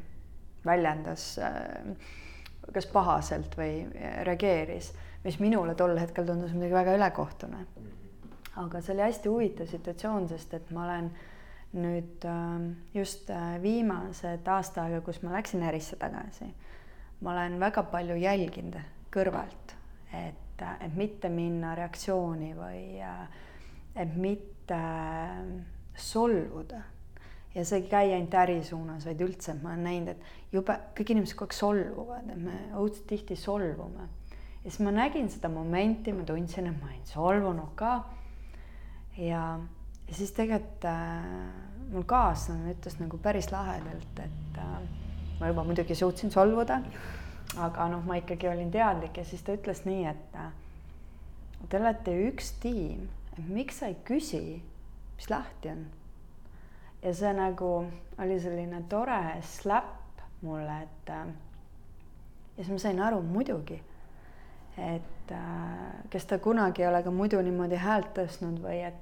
[0.65, 1.85] väljendas äh,
[2.75, 3.85] kas pahaselt või
[4.27, 4.93] reageeris,
[5.25, 7.65] mis minule tol hetkel tundus midagi väga ülekohtune.
[8.61, 11.11] aga see oli hästi huvitav situatsioon, sest et ma olen
[11.73, 16.51] nüüd äh, just äh, viimased aasta aega, kus ma läksin ärisse tagasi,
[17.21, 18.81] ma olen väga palju jälginud
[19.15, 19.75] kõrvalt,
[20.13, 23.01] et, et mitte minna reaktsiooni või
[23.95, 24.81] et mitte
[25.95, 26.83] solvuda
[27.55, 31.13] ja see ei käi ainult äri suunas, vaid üldse ma olen näinud, et jube kõik
[31.15, 34.09] inimesed kogu aeg solvuvad, et me õudselt tihti solvume.
[34.63, 37.93] ja siis ma nägin seda momenti, ma tundsin, et ma olin solvunud ka.
[39.17, 39.45] ja,
[40.09, 41.29] ja siis tegelikult äh,
[41.93, 44.75] mul kaaslane ütles nagu päris lahedalt, et äh,
[45.41, 46.83] ma juba muidugi suutsin solvuda,
[47.59, 50.51] aga noh, ma ikkagi olin teadlik ja siis ta ütles nii, et äh,
[51.69, 53.09] te olete üks tiim,
[53.39, 54.61] et miks sa ei küsi,
[55.17, 55.89] mis lahti on
[57.03, 57.71] ja see nagu
[58.21, 60.00] oli selline tore slap
[60.43, 61.27] mulle, et äh,
[62.57, 63.79] ja siis ma sain aru muidugi,
[64.77, 68.99] et äh, kes ta kunagi ei ole ka muidu niimoodi häält tõstnud või et,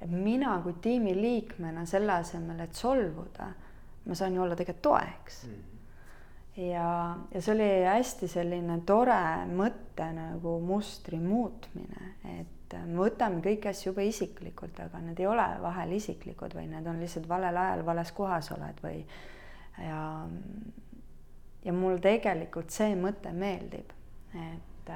[0.00, 3.50] et mina kui tiimiliikmena selle asemel, et solvuda,
[4.06, 5.54] ma saan ju olla tegelikult toeks mm.
[5.54, 6.62] -hmm.
[6.62, 6.90] ja,
[7.34, 13.90] ja see oli hästi selline tore mõte nagu mustri muutmine, et me võtame kõiki asju
[13.90, 18.12] jube isiklikult, aga need ei ole vahel isiklikud või need on lihtsalt valel ajal vales
[18.12, 19.04] kohas oled või
[19.78, 20.28] ja
[21.66, 23.90] ja mul tegelikult see mõte meeldib,
[24.34, 24.92] et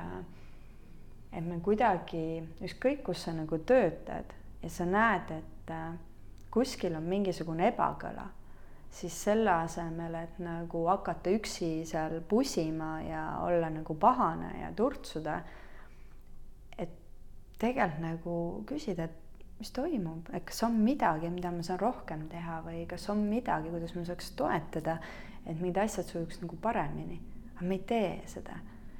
[1.30, 5.72] et me kuidagi ükskõik, kus sa nagu töötad ja sa näed, et
[6.50, 8.26] kuskil on mingisugune ebakõla,
[8.90, 15.38] siis selle asemel, et nagu hakata üksi seal pusima ja olla nagu pahane ja turtsuda,
[16.78, 16.96] et
[17.58, 19.19] tegelikult nagu küsida, et
[19.60, 23.68] mis toimub, et kas on midagi, mida ma saan rohkem teha või kas on midagi,
[23.72, 24.96] kuidas ma saaks toetada,
[25.44, 27.20] et mingid asjad sujuks nagu paremini.
[27.54, 28.56] aga me ei tee seda.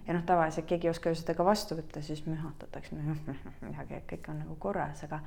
[0.07, 2.97] ja noh, tavaliselt keegi ei oska ju seda ka vastu võtta, siis mühatatakse
[3.69, 5.21] midagi, et kõik on nagu korras, aga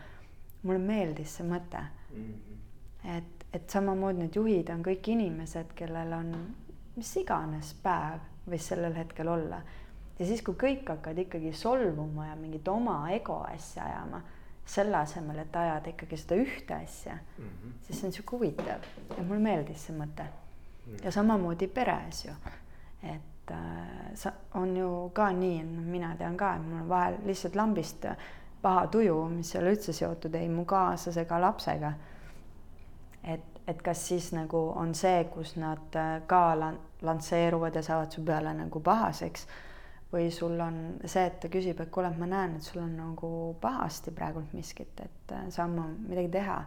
[0.64, 2.28] mulle meeldis see mõte mm.
[2.28, 3.16] -hmm.
[3.18, 6.36] et, et samamoodi need juhid on kõik inimesed, kellel on
[6.96, 9.62] mis iganes päev võis sellel hetkel olla.
[10.20, 14.22] ja siis, kui kõik hakkavad ikkagi solvuma ja mingit oma ego asja ajama
[14.66, 17.74] selle asemel, et ajada ikkagi seda ühte asja mm, -hmm.
[17.82, 18.86] siis see on sihuke huvitav
[19.18, 20.94] ja mulle meeldis see mõte mm.
[20.94, 21.06] -hmm.
[21.06, 22.32] ja samamoodi peres ju,
[23.04, 23.58] et äh,
[24.14, 28.06] sa, on ju ka nii, noh, mina tean ka, et mul on vahel lihtsalt lambist
[28.62, 31.94] paha tuju, mis ei ole üldse seotud ei mu kaaslase ega lapsega.
[33.24, 38.24] et, et kas siis nagu on see, kus nad ka lan-, lansseeruvad ja saavad su
[38.24, 39.48] peale nagu pahaseks
[40.14, 42.92] või sul on see, et ta küsib, et kuule, et ma näen, et sul on
[42.98, 43.30] nagu
[43.62, 46.64] pahasti praegult miskit, et äh, saan ma midagi teha.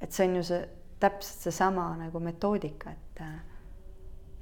[0.00, 0.64] et see on ju see
[1.00, 3.36] täpselt seesama nagu metoodika, et äh,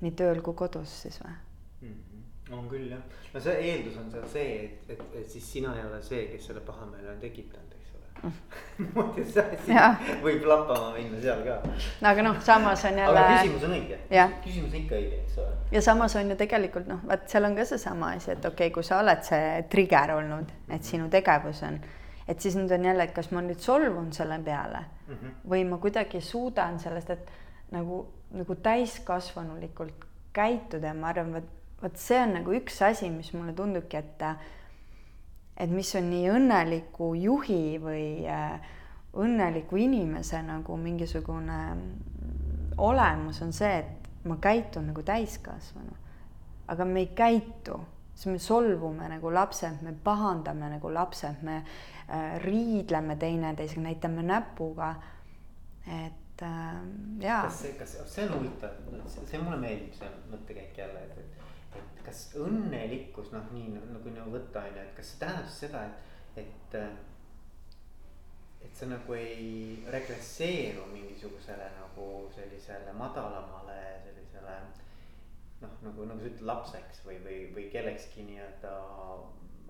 [0.03, 1.93] nii tööl kui kodus siis või mm?
[1.93, 2.57] -hmm.
[2.59, 5.87] on küll jah, no see eeldus on seal see, et, et, et siis sina ei
[5.87, 7.82] ole see, kes selle pahameele on tekitanud
[8.95, 11.57] muidu see asi võib lappama minna seal ka.
[12.03, 13.25] no aga noh, samas on jälle.
[13.25, 13.99] aga küsimus on õige,
[14.45, 15.57] küsimus on ikka õige, eks ole.
[15.75, 18.75] ja samas on ju tegelikult noh, vaat seal on ka seesama asi, et okei okay,,
[18.75, 21.81] kui sa oled see trigger olnud, et sinu tegevus on,
[22.29, 25.37] et siis nüüd on jälle, et kas ma nüüd solvun selle peale mm -hmm.
[25.55, 27.31] või ma kuidagi suudan sellest, et
[27.73, 33.33] nagu, nagu täiskasvanulikult käituda ja ma arvan, vot, vot see on nagu üks asi, mis
[33.33, 34.25] mulle tundubki, et
[35.57, 38.61] et mis on nii õnneliku juhi või äh,
[39.21, 45.99] õnneliku inimese nagu mingisugune mm, olemus on see, et ma käitun nagu täiskasvanu.
[46.73, 47.77] aga me ei käitu,
[48.15, 54.95] siis me solvume nagu lapsed, me pahandame nagu lapsed, me äh, riidleme teineteisega, näitame näpuga.
[55.87, 56.75] et äh,
[57.21, 57.43] jaa.
[57.43, 58.81] kas see, kas see on huvitav,
[59.27, 61.33] see mulle meeldib see mõttekäik jälle, et, et
[62.03, 65.83] et kas õnnelikkus noh, nii nagu nagu võtta on ju, et kas see tähendab seda,
[65.87, 66.77] et, et.
[68.63, 74.57] et sa nagu ei regresseeru mingisugusele nagu sellisele madalamale sellisele.
[75.63, 78.75] noh, nagu, nagu sa ütled lapseks või, või, või kellekski nii-öelda.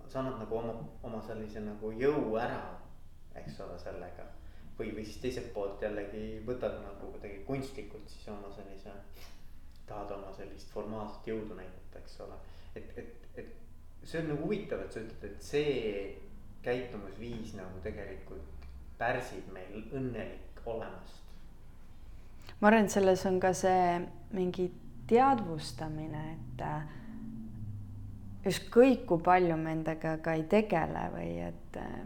[0.08, 2.78] sa annad nagu oma, oma sellise nagu jõu ära,
[3.36, 4.24] eks ole, sellega.
[4.78, 8.96] või, või siis teiselt poolt jällegi võtad nagu kuidagi kunstlikult siis oma sellise
[9.92, 12.38] tahad oma sellist formaalset jõudu näidata, eks ole.
[12.76, 13.54] et, et, et
[14.04, 15.72] see on nagu huvitav, et sa ütled, et see
[16.62, 21.20] käitumisviis nagu tegelikult pärsib meil õnnelik olemast.
[22.60, 24.00] ma arvan, et selles on ka see
[24.32, 24.70] mingi
[25.10, 26.82] teadvustamine, et äh,
[28.48, 31.96] ükskõik kui palju me endaga ka ei tegele või et äh,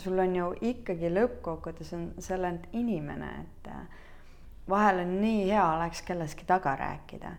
[0.00, 4.06] sul on ju ikkagi lõppkokkuvõttes on, sa oled inimene, et äh,
[4.68, 7.32] vahel on nii hea oleks kellestki taga rääkida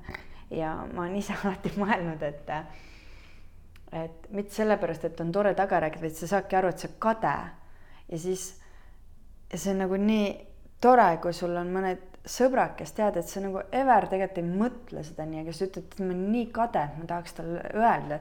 [0.51, 2.55] ja ma olen ise alati mõelnud, et
[3.91, 7.35] et mitte sellepärast, et on tore taga rääkida, vaid sa saadki aru, et sa kade
[8.11, 8.53] ja siis
[9.51, 10.29] ja see on nagu nii
[10.81, 15.03] tore, kui sul on mõned sõbrad, kes teavad, et sa nagu ever tegelikult ei mõtle
[15.05, 18.19] seda nii, aga sa ütled, et ma olen nii kade, et ma tahaks talle öelda,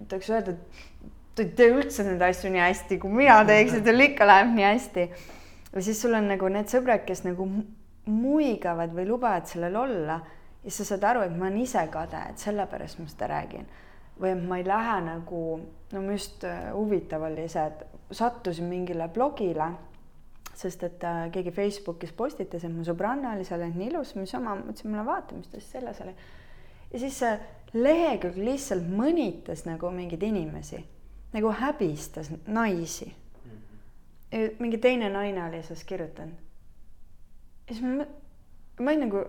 [0.00, 3.76] et tahaks öelda, et ta ei tee üldse neid asju nii hästi, kui mina teeks
[3.78, 5.06] ja tal ikka läheb nii hästi.
[5.72, 7.46] ja siis sul on nagu need sõbrad, kes nagu
[8.06, 10.20] muigavad või lubavad sellel olla
[10.64, 13.70] ja sa saad aru, et ma olen ise kade, et sellepärast ma seda räägin.
[14.20, 15.38] või et ma ei lähe nagu,
[15.92, 19.70] no ma just äh, huvitav oli see, et sattusin mingile blogile,
[20.54, 24.34] sest et äh, keegi Facebookis postitas, et mu sõbranna oli seal, et nii ilus, mis
[24.38, 26.14] oma, mõtlesin, mulle vaata, mis ta siis selles oli.
[26.92, 27.32] ja siis see
[27.72, 30.84] lehekülg lihtsalt mõnitas nagu mingeid inimesi,
[31.32, 33.14] nagu häbistas naisi.
[33.42, 34.54] Mhm.
[34.60, 36.51] mingi teine naine oli sellest kirjutanud
[37.72, 38.06] ja siis ma,
[38.80, 39.22] ma olin nagu,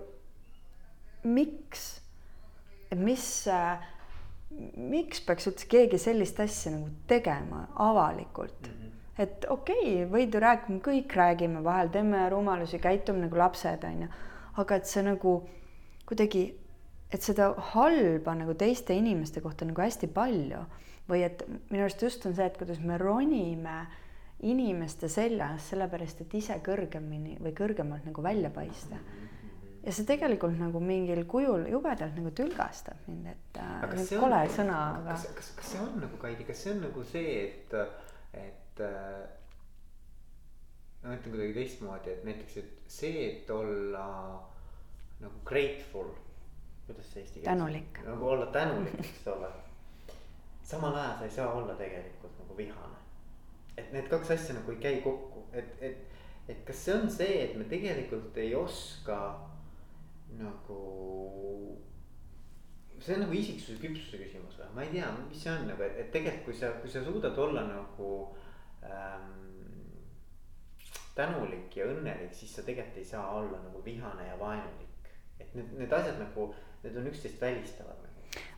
[1.23, 1.84] miks,
[2.91, 3.86] et mis äh,,
[4.77, 8.73] miks peaks üldse keegi sellist asja nagu tegema avalikult mm?
[8.73, 8.91] -hmm.
[9.23, 14.12] et okei okay,, võid ju rääkima, kõik räägime vahel, teeme rumalusi, käitume nagu lapsed, onju.
[14.58, 15.39] aga et see nagu
[16.06, 16.43] kuidagi,
[17.12, 20.65] et seda halba nagu teiste inimeste kohta nagu hästi palju
[21.10, 24.02] või et minu arust just on see, et kuidas me ronime äh,
[24.43, 28.99] inimeste seljas, sellepärast et ise kõrgemini või kõrgemalt nagu välja paista.
[29.84, 33.82] ja see tegelikult nagu mingil kujul jubedalt nagu tülgastab mind, et äh,
[34.19, 35.15] kole on, sõna, aga.
[35.15, 37.75] kas, kas, kas see on nagu Kaidi, kas see on nagu see, et,
[38.45, 39.23] et äh,
[41.03, 44.08] ma ütlen kuidagi teistmoodi, et näiteks, et see, et olla
[45.23, 46.12] nagu grateful,
[46.88, 47.51] kuidas see eesti keeles.
[47.51, 48.03] tänulik.
[48.08, 49.51] nagu olla tänulik, eks ole.
[50.63, 53.02] samal ajal sa ei saa olla tegelikult nagu vihane
[53.77, 57.39] et need kaks asja nagu ei käi kokku, et, et, et kas see on see,
[57.45, 59.17] et me tegelikult ei oska
[60.39, 60.79] nagu.
[63.03, 65.97] see on nagu isiksuse küpsuse küsimus või, ma ei tea, mis see on nagu, et,
[66.05, 68.12] et tegelikult, kui sa, kui sa suudad olla nagu
[68.88, 69.33] ähm,
[71.17, 75.12] tänulik ja õnnelik, siis sa tegelikult ei saa olla nagu vihane ja vaenulik.
[75.39, 76.54] et need, need asjad nagu,
[76.85, 78.12] need on üksteist välistavad nagu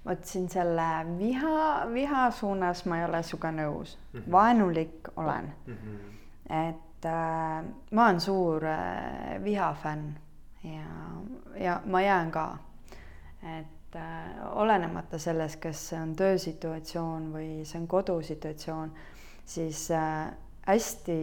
[0.06, 4.32] vot siin selle viha, viha suunas ma ei ole sinuga nõus mm, -hmm.
[4.32, 5.74] vaenulik olen mm.
[5.74, 6.68] -hmm.
[6.70, 10.16] et äh, ma olen suur äh, vihafänn
[10.64, 10.92] ja,
[11.66, 12.58] ja ma jään ka.
[13.60, 18.94] et äh, olenemata sellest, kas see on töösituatsioon või see on kodusituatsioon,
[19.46, 20.32] siis äh,
[20.66, 21.18] hästi,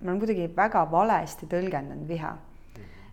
[0.00, 2.36] ma olen kuidagi väga valesti tõlgendanud viha.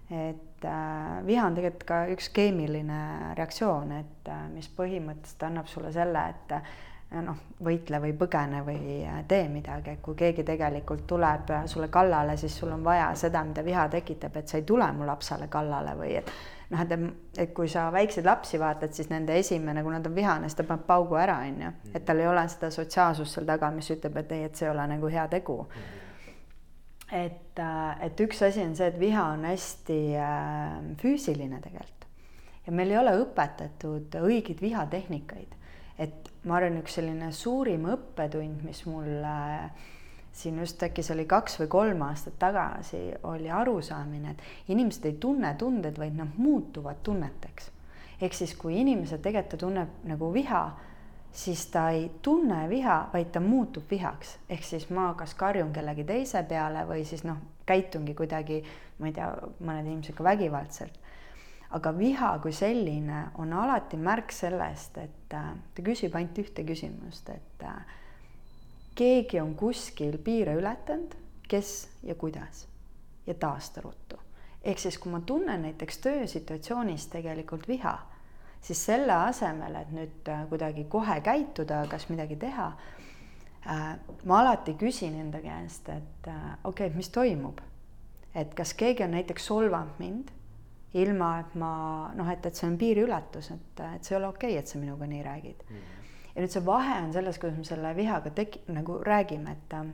[0.09, 5.91] Et äh, viha on tegelikult ka üks keemiline reaktsioon, et äh, mis põhimõtteliselt annab sulle
[5.93, 6.55] selle, et
[7.25, 11.89] noh, võitle või põgene või äh, tee midagi, et kui keegi tegelikult tuleb äh, sulle
[11.89, 15.49] kallale, siis sul on vaja seda, mida viha tekitab, et sa ei tule mu lapsele
[15.49, 16.29] kallale või et
[16.69, 16.93] noh, et,
[17.45, 20.67] et kui sa väikseid lapsi vaatad, siis nende esimene, kui nad on vihane, siis ta
[20.69, 24.21] paneb paugu ära, on ju, et tal ei ole seda sotsiaalsust seal taga, mis ütleb,
[24.21, 25.63] et ei, et see ei ole nagu hea tegu.
[25.65, 25.98] Et, äh,
[27.11, 32.05] et üks asi on see, et viha on hästi äh, füüsiline tegelikult
[32.65, 35.59] ja meil ei ole õpetatud õigeid vihatehnikaid
[35.99, 39.09] et ma arvan, üks selline suurim õppetund, mis mul
[40.39, 45.17] siin just äkki see oli kaks või kolm aastat tagasi, oli arusaamine, et inimesed ei
[45.19, 47.71] tunne tundeid, vaid nad muutuvad tunneteks.
[48.21, 50.63] ehk siis, kui inimesed tegelikult ta tunneb nagu viha,
[51.31, 56.03] siis ta ei tunne viha, vaid ta muutub vihaks, ehk siis ma kas karjun kellegi
[56.03, 57.37] teise peale või siis noh,
[57.69, 58.63] käitungi kuidagi,
[58.99, 60.97] ma ei tea, mõned inimesed ka vägivaldselt.
[61.77, 67.29] Aga viha kui selline on alati märk sellest, et äh, ta küsib ainult ühte küsimust,
[67.29, 67.97] et äh,
[68.97, 71.13] keegi on kuskil piire ületanud,
[71.49, 72.65] kes ja kuidas?
[73.27, 74.17] Ja taasta ruttu.
[74.63, 77.93] ehk siis, kui ma tunnen näiteks töösituatsioonis tegelikult viha,
[78.61, 82.71] siis selle asemel, et nüüd äh, kuidagi kohe käituda, kas midagi teha,
[84.25, 86.27] ma alati küsin enda käest, et
[86.63, 87.59] okei okay,, mis toimub.
[88.35, 90.29] et kas keegi on näiteks solvanud mind
[90.97, 91.71] ilma et ma
[92.17, 94.81] noh, et, et see on piiriületus, et, et see ei ole okei okay,, et sa
[94.81, 95.75] minuga nii räägid mm.
[95.75, 96.05] -hmm.
[96.35, 99.85] ja nüüd see vahe on selles, kuidas me selle vihaga tek-, nagu räägime, et äh,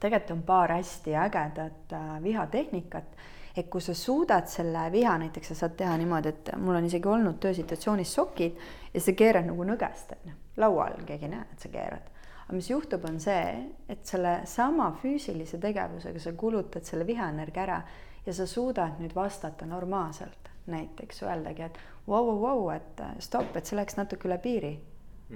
[0.00, 3.16] tegelikult on paar hästi ägedat äh, vihatehnikat,
[3.58, 7.10] et kui sa suudad selle viha, näiteks sa saad teha niimoodi, et mul on isegi
[7.10, 8.60] olnud töösituatsioonis sokid
[8.94, 12.14] ja sa keerad nagu nõgest, on ju, laual keegi ei näe, et sa keerad
[12.48, 13.48] aga mis juhtub, on see,
[13.92, 17.82] et selle sama füüsilise tegevusega sa kulutad selle vihaenergia ära
[18.24, 23.52] ja sa suudad nüüd vastata normaalselt, näiteks öeldagi, et vau, vau, vau, et äh, stopp,
[23.56, 24.78] et see läks natuke üle piiri.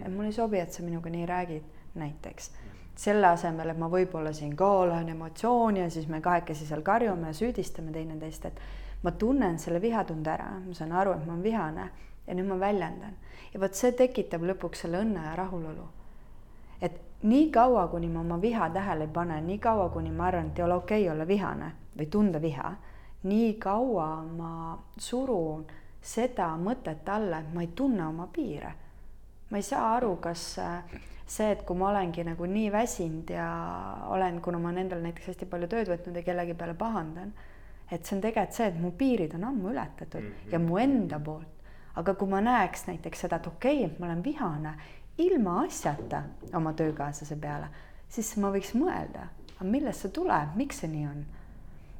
[0.00, 1.64] et mulle ei sobi, et sa minuga nii räägid,
[2.00, 2.50] näiteks.
[2.96, 7.30] Selle asemel, et ma võib-olla siin ka olen emotsioon ja siis me kahekesi seal karjume
[7.30, 8.60] ja süüdistame teineteist, et
[9.02, 11.88] ma tunnen selle vihatunde ära, ma saan aru, et ma olen vihane
[12.26, 13.16] ja nüüd ma väljendan.
[13.54, 15.88] ja vot see tekitab lõpuks selle õnne ja rahulolu.
[16.80, 20.50] et nii kaua, kuni ma oma viha tähele ei pane, nii kaua, kuni ma arvan,
[20.50, 22.74] et ei ole okei okay olla vihane või tunda viha,
[23.22, 25.64] nii kaua ma surun
[26.02, 28.74] seda mõtet alla, et ma ei tunne oma piire.
[29.52, 33.48] Ma ei saa aru, kas äh, see, et kui ma olengi nagu nii väsinud ja
[34.08, 37.34] olen, kuna ma olen endale näiteks hästi palju tööd võtnud ja kellegi peale pahandan,
[37.92, 40.52] et see on tegelikult see, et mu piirid on ammu ületatud mm -hmm.
[40.52, 41.48] ja mu enda poolt.
[41.94, 44.74] aga kui ma näeks näiteks seda, et okei okay,, et ma olen vihane
[45.18, 46.22] ilma asjata
[46.54, 47.66] oma töökaaslase peale,
[48.08, 51.24] siis ma võiks mõelda, aga millest see tuleb, miks see nii on?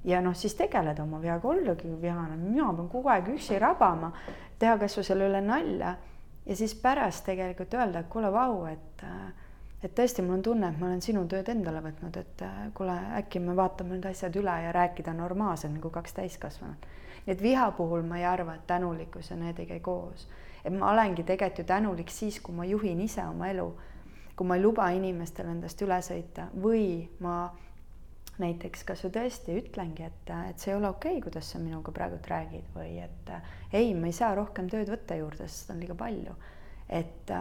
[0.04, 4.12] Ja noh, siis tegeleda oma veaga, ollagi vihane, mina pean kogu aeg üksi rabama,
[4.58, 5.96] teha kasvõi selle üle nalja
[6.46, 9.04] ja siis pärast tegelikult öelda, et kuule, vau, et
[9.82, 12.42] et tõesti, mul on tunne, et ma olen sinu tööd endale võtnud, et
[12.74, 16.86] kuule, äkki me vaatame need asjad üle ja rääkida normaalselt nagu kaks täiskasvanut.
[17.26, 20.28] nii et viha puhul ma ei arva, et tänulikkus ja need ei käi koos.
[20.64, 23.74] et ma olengi tegelikult ju tänulik siis, kui ma juhin ise oma elu,
[24.36, 27.50] kui ma ei luba inimestel endast üle sõita või ma
[28.40, 31.92] näiteks kas või tõesti ütlengi, et, et see ei ole okei okay,, kuidas sa minuga
[31.92, 33.32] praegult räägid või et
[33.72, 36.34] ei, ma ei saa rohkem tööd võtta juurde, sest on liiga palju.
[36.88, 37.32] et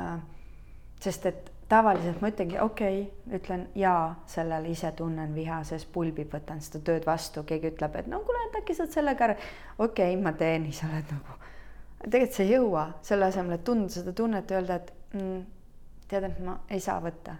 [1.02, 6.32] sest et tavaliselt ma ütlengi okei okay,, ütlen jaa sellele, ise tunnen viha, sest pulbib,
[6.34, 9.38] võtan seda tööd vastu, keegi ütleb, et no kuule, et äkki saad sellega ära.
[9.78, 11.38] okei okay,, ma teen, siis oled nagu,
[12.04, 15.40] tegelikult sa ei jõua selle asemel, et tunda seda tunnet, öelda, et mm,
[16.12, 17.38] tead, et ma ei saa võtta.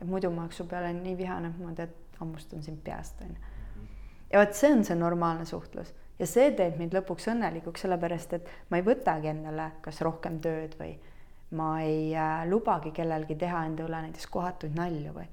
[0.00, 3.34] et muidu ma oleks su peale nii vihane, et ma tead hammustan sind peast, on
[3.34, 3.86] ju.
[4.32, 8.50] ja vot see on see normaalne suhtlus ja see teeb mind lõpuks õnnelikuks, sellepärast et
[8.70, 10.94] ma ei võtagi endale kas rohkem tööd või
[11.54, 15.26] ma ei äh, lubagi kellelgi teha enda üle näiteks kohatuid nalju või.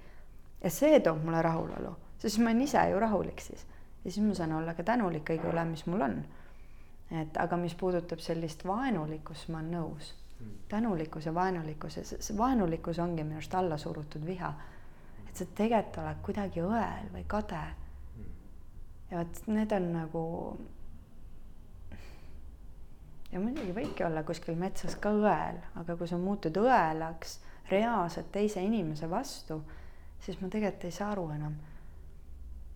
[0.63, 3.65] ja see toob mulle rahulolu, sest ma olen ise ju rahulik siis
[4.03, 6.17] ja siis ma saan olla ka tänulik kõige üle, mis mul on.
[7.21, 10.13] et aga mis puudutab sellist vaenulikkust, ma olen nõus.
[10.41, 10.53] Mm.
[10.69, 14.53] tänulikkus ja vaenulikkus ja see vaenulikkus ongi minu arust alla surutud viha
[15.31, 17.61] et sa tegelikult oled kuidagi õel või kade.
[19.11, 20.23] ja vot need on nagu.
[23.31, 27.39] ja muidugi võibki olla kuskil metsas ka õel, aga kui sa muutud õelaks
[27.71, 29.61] reaalselt teise inimese vastu,
[30.19, 31.55] siis ma tegelikult ei saa aru enam.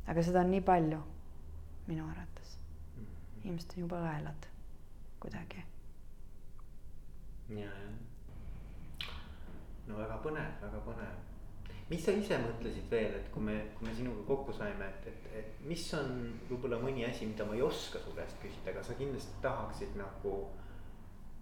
[0.08, 1.04] aga seda on nii palju
[1.92, 2.58] minu arvates.
[3.44, 4.50] inimesed on jube õelad
[5.20, 5.68] kuidagi.
[7.50, 9.14] ja, jah.
[9.88, 11.35] no väga põnev, väga põnev
[11.90, 15.28] mis sa ise mõtlesid veel, et kui me, kui me sinuga kokku saime, et, et,
[15.42, 16.16] et mis on
[16.50, 20.34] võib-olla mõni asi, mida ma ei oska su käest küsida, aga sa kindlasti tahaksid nagu,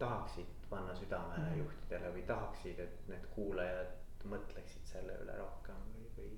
[0.01, 1.63] tahaksid panna südamele mm -hmm.
[1.63, 3.95] juhtidele või tahaksid, et need kuulajad
[4.27, 6.29] mõtleksid selle üle rohkem või, või?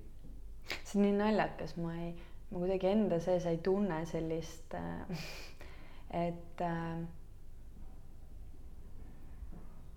[0.84, 2.14] see on nii naljakas, ma ei,
[2.50, 5.26] ma kuidagi enda sees ei tunne sellist, äh,
[6.10, 7.06] et äh,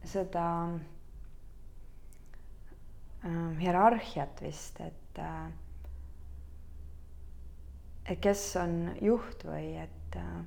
[0.04, 0.46] seda
[3.26, 5.50] äh, hierarhiat vist, et äh,
[8.10, 10.40] et kes on juht või et äh,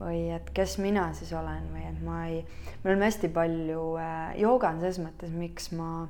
[0.00, 2.40] või et kes mina siis olen või et ma ei,
[2.82, 6.08] me oleme hästi palju äh,, jooga on selles mõttes, miks ma,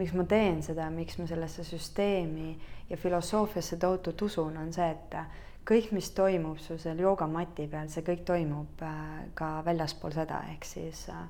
[0.00, 2.54] miks ma teen seda, miks ma sellesse süsteemi
[2.90, 5.18] ja filosoofiasse tohutult usun, on see, et
[5.66, 10.66] kõik, mis toimub su seal joogamati peal, see kõik toimub äh, ka väljaspool seda, ehk
[10.66, 11.26] siis äh,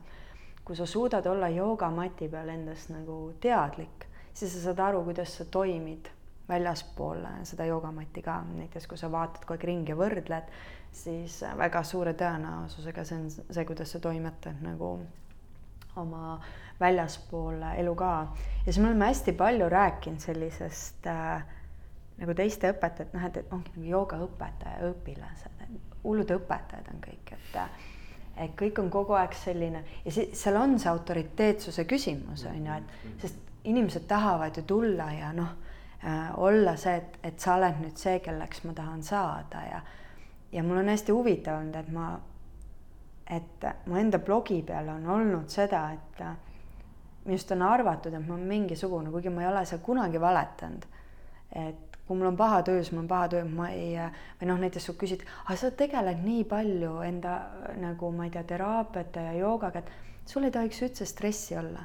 [0.67, 5.47] kui sa suudad olla joogamati peal endast nagu teadlik, siis sa saad aru, kuidas sa
[5.47, 6.11] toimid
[6.49, 10.51] väljaspool seda joogamatti ka, näiteks kui sa vaatad kogu aeg ringi ja võrdled,
[10.95, 14.97] siis väga suure tõenäosusega see on see, kuidas sa toimetad nagu
[15.97, 16.37] oma
[16.81, 18.13] väljaspool elu ka.
[18.67, 21.47] ja siis me oleme hästi palju rääkinud sellisest äh,
[22.21, 25.67] nagu teiste õpetajad, noh, et, ongi nagu joogaõpetaja, õpilased,
[26.05, 27.59] hullud õpetajad on kõik, et
[28.37, 32.81] et kõik on kogu aeg selline ja si seal on see autoriteetsuse küsimus on ju,
[32.81, 35.53] et sest inimesed tahavad ju tulla ja noh
[36.05, 39.81] äh,, olla see, et, et sa oled nüüd see, kelleks ma tahan saada ja
[40.53, 42.11] ja mul on hästi huvitav olnud, et ma,
[43.31, 46.23] et mu enda blogi peal on olnud seda, et
[47.27, 50.87] minust on arvatud, et ma olen mingisugune, kuigi ma ei ole seal kunagi valetanud.
[51.57, 53.95] et kui mul on paha töö, siis mul on paha töö, ma ei,
[54.41, 57.37] või noh, näiteks sa küsid, aga sa tegeled nii palju enda
[57.83, 61.83] nagu ma ei tea, teraapiate ja joogaga, et sul ei tohiks üldse stressi olla.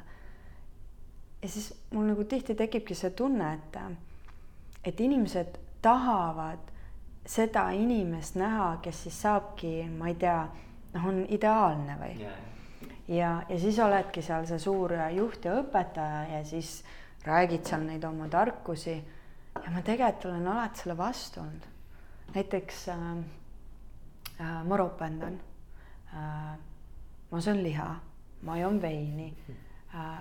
[1.42, 3.78] ja siis mul nagu tihti tekibki see tunne, et,
[4.84, 6.70] et inimesed tahavad
[7.26, 10.38] seda inimest näha, kes siis saabki, ma ei tea,
[10.94, 12.40] noh, on ideaalne või yeah.
[13.08, 16.80] ja, ja siis oledki seal see suur juht ja õpetaja ja siis
[17.26, 18.96] räägid seal neid oma tarkusi.
[19.54, 21.68] Ja ma tegelikult olen alati selle vastu olnud.
[22.34, 23.16] näiteks äh,
[24.40, 25.40] äh, ma ropendan
[26.14, 26.58] äh,.
[27.30, 27.94] ma söön liha,
[28.42, 29.34] ma joon veini
[29.94, 30.18] äh,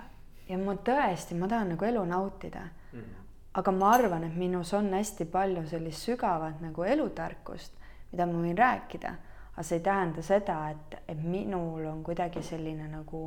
[0.50, 3.00] ja ma tõesti, ma tahan nagu elu nautida mm.
[3.00, 3.22] -hmm
[3.54, 7.74] aga ma arvan, et minus on hästi palju sellist sügavat nagu elutarkust,
[8.12, 9.12] mida ma võin rääkida,
[9.54, 13.26] aga see ei tähenda seda, et, et minul on kuidagi selline nagu,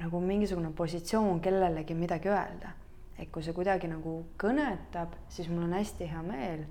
[0.00, 2.74] nagu mingisugune positsioon kellelegi midagi öelda.
[3.18, 6.66] Et kui see kuidagi nagu kõnetab, siis mul on hästi hea meel.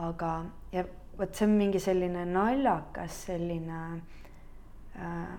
[0.00, 0.84] aga, ja
[1.18, 3.80] vot see on mingi selline naljakas selline
[4.96, 5.34] äh,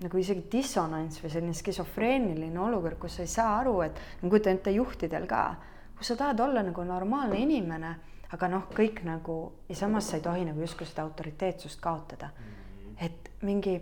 [0.00, 4.56] nagu isegi dissonants või selline skisofreeniline olukord, kus sa ei saa aru, et ma kujutan
[4.56, 5.42] ette juhtidel ka,
[5.98, 7.92] kus sa tahad olla nagu normaalne inimene,
[8.32, 9.36] aga noh, kõik nagu
[9.68, 12.30] ja samas sa ei tohi nagu justkui seda autoriteetsust kaotada.
[13.00, 13.80] et mingi,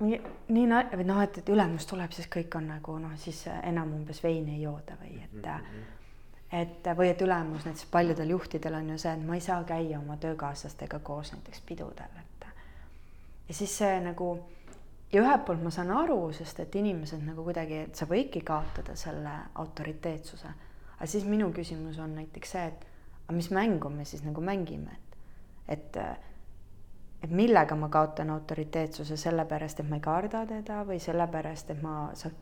[0.00, 3.46] mingi nii na-, või noh, et, et ülemus tuleb, siis kõik on nagu noh, siis
[3.62, 5.50] enam umbes veini ei jooda või et mm.
[5.50, 5.92] -hmm
[6.56, 9.98] et või et ülemus näiteks paljudel juhtidel on ju see, et ma ei saa käia
[9.98, 12.20] oma töökaaslastega koos näiteks pidudel,
[13.48, 14.28] ja siis see nagu
[15.12, 18.96] ja ühelt poolt ma saan aru, sest et inimesed nagu kuidagi, et sa võidki kaotada
[18.98, 20.52] selle autoriteetsuse.
[20.96, 22.86] aga siis minu küsimus on näiteks see, et
[23.26, 25.18] aga mis mängu me siis nagu mängime, et,
[25.68, 25.98] et,
[27.26, 32.10] et millega ma kaotan autoriteetsuse sellepärast, et ma ei karda teda või sellepärast, et ma
[32.14, 32.34] saan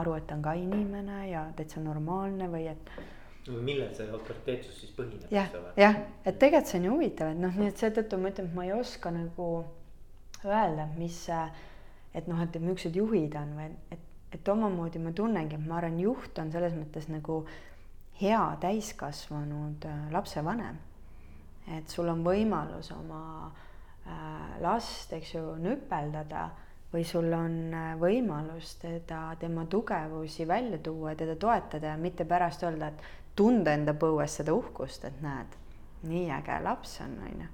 [0.00, 2.90] aru, et ta on ka inimene ja täitsa normaalne või et
[3.48, 5.30] millel see autoriteetsus siis põhineb?
[5.32, 5.48] jah,
[5.80, 8.58] jah, et tegelikult see on ju huvitav, et noh, nii et seetõttu ma ütlen, et
[8.58, 9.46] ma ei oska nagu
[10.44, 11.22] öelda, mis,
[12.12, 14.04] et noh, et millised juhid on või et,
[14.36, 17.40] et omamoodi ma tunnengi, et ma arvan, juht on selles mõttes nagu
[18.20, 20.76] hea täiskasvanud äh, lapsevanem.
[21.78, 23.64] et sul on võimalus oma äh,
[24.62, 26.48] last, eks ju, nüpeldada
[26.92, 32.64] või sul on äh, võimalus teda, tema tugevusi välja tuua, teda toetada ja mitte pärast
[32.64, 35.58] öelda, et tunda enda põues seda uhkust, et näed,
[36.08, 37.52] nii äge laps on, on ju.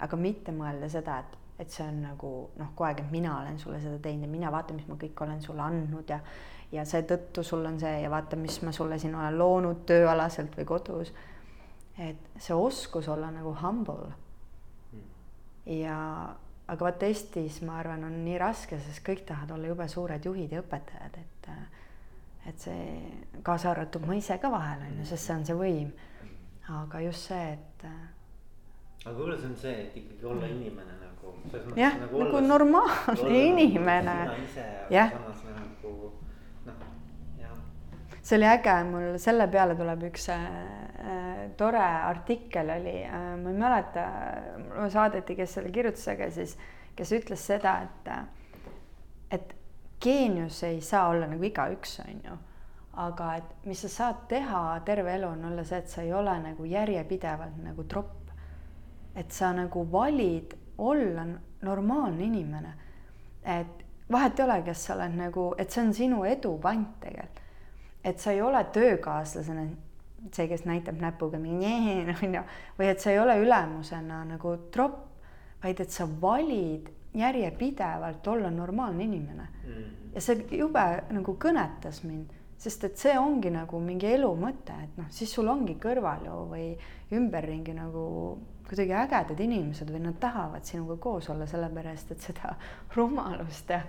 [0.00, 3.58] aga mitte mõelda seda, et et see on nagu noh, kogu aeg, et mina olen
[3.60, 6.16] sulle seda teinud ja mina vaata, mis ma kõik olen sulle andnud ja
[6.72, 10.66] ja seetõttu sul on see ja vaata, mis ma sulle siin olen loonud tööalaselt või
[10.68, 11.12] kodus.
[11.98, 14.14] et see oskus olla nagu humble.
[15.66, 15.96] Ja
[16.70, 20.52] aga vot Eestis ma arvan, on nii raske, sest kõik tahavad olla jube suured juhid
[20.54, 21.50] ja õpetajad, et
[22.48, 25.90] et see kaasa arvatud ma ise ka vahel on ju, sest see on see võim.
[26.70, 27.84] aga just see, et.
[29.04, 31.00] aga võib-olla see on see, et ikkagi olla inimene
[31.76, 34.16] jah, nagu, nagu normaalne inimene.
[34.90, 35.12] jah.
[35.12, 36.12] Nagu, noh,
[38.30, 40.42] see oli äge, mul selle peale tuleb üks äh,
[41.02, 44.04] äh, tore artikkel oli äh,, ma ei mäleta,
[44.68, 46.54] mulle saadeti, kes selle kirjutas, aga siis,
[46.96, 48.70] kes ütles seda, et,
[49.34, 49.56] et
[50.02, 52.38] geenius ei saa olla nagu igaüks, on ju.
[53.00, 56.38] aga et mis sa saad teha terve elu, on olla see, et sa ei ole
[56.44, 58.30] nagu järjepidevalt nagu tropp.
[59.14, 61.26] et sa nagu valid olla
[61.62, 62.74] normaalne inimene.
[63.44, 67.39] et vahet ei ole, kas sa oled nagu, et see on sinu edu pant tegelikult.
[68.04, 69.66] Et sa ei ole töökaaslasena
[70.32, 71.70] see, kes näitab näpuga mingi
[72.22, 72.42] on ju,
[72.78, 75.06] või et sa ei ole ülemusena nagu tropp,
[75.62, 79.88] vaid et sa valid järjepidevalt olla normaalne inimene mm..
[80.14, 82.30] ja see jube nagu kõnetas mind,
[82.60, 86.38] sest et see ongi nagu mingi elu mõte, et noh, siis sul ongi kõrval ju
[86.52, 86.70] või
[87.16, 88.04] ümberringi nagu
[88.70, 92.54] kuidagi ägedad inimesed või nad tahavad sinuga koos olla, sellepärast et seda
[92.94, 93.80] rumalust ja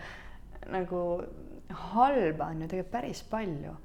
[0.73, 1.21] nagu
[1.91, 3.75] halba on ju tegelikult päris palju.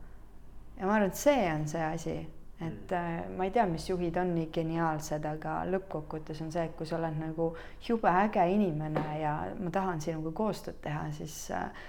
[0.76, 2.16] Ja ma arvan, et see on see asi
[2.60, 6.76] et äh, ma ei tea, mis juhid on nii geniaalsed, aga lõppkokkuvõttes on see, et
[6.78, 7.50] kui sa oled nagu
[7.84, 11.84] jube äge inimene ja ma tahan sinuga koostööd teha, siis äh,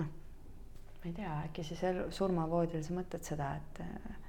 [0.00, 4.22] noh, ma ei tea, äkki siis elu, surmavoodil sa mõtled seda, et äh,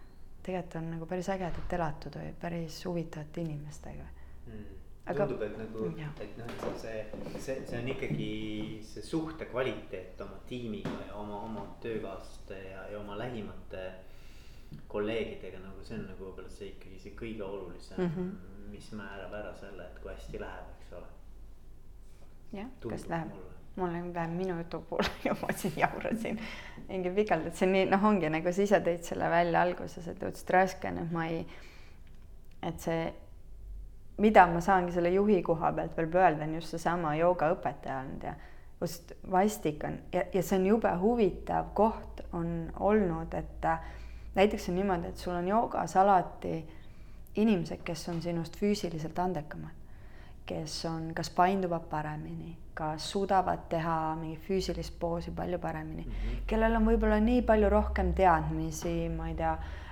[0.45, 4.11] tegelikult on nagu päris ägedalt elatud või päris huvitavate inimestega.
[4.45, 4.76] Mm
[5.07, 5.85] aga tundub, et nagu,
[6.23, 6.97] et noh, et see,
[7.39, 8.31] see, see on ikkagi
[8.85, 13.85] see suhte kvaliteet oma tiimiga ja oma, oma töökaaslaste ja, ja oma lähimate
[14.91, 18.71] kolleegidega nagu see on nagu võib-olla see ikkagi see kõige olulisem mm, -hmm.
[18.71, 21.13] mis määrab ära selle, et kui hästi läheb, eks ole.
[22.59, 23.37] jah, kas läheb?
[23.77, 26.39] mul läheb minu jutu poole ja ma siin jaurasin
[26.87, 30.23] mingi pikalt, et see nii noh, ongi nagu sa ise tõid selle välja alguses, et
[30.23, 31.45] õudselt raske on, et ma ei,
[32.65, 33.13] et see,
[34.17, 38.33] mida ma saangi selle juhi koha pealt veel öelda, on just seesama joogaõpetaja olnud ja
[38.81, 43.67] just vastik on ja, ja see on jube huvitav koht on olnud, et
[44.35, 46.59] näiteks on niimoodi, et sul on joogas alati
[47.37, 49.73] inimesed, kes on sinust füüsiliselt andekamad,
[50.45, 56.45] kes on, kas painduvad paremini, kas suudavad teha mingit füüsilist poosi palju paremini mm, -hmm.
[56.47, 59.86] kellel on võib-olla nii palju rohkem teadmisi, ma ei tea äh,,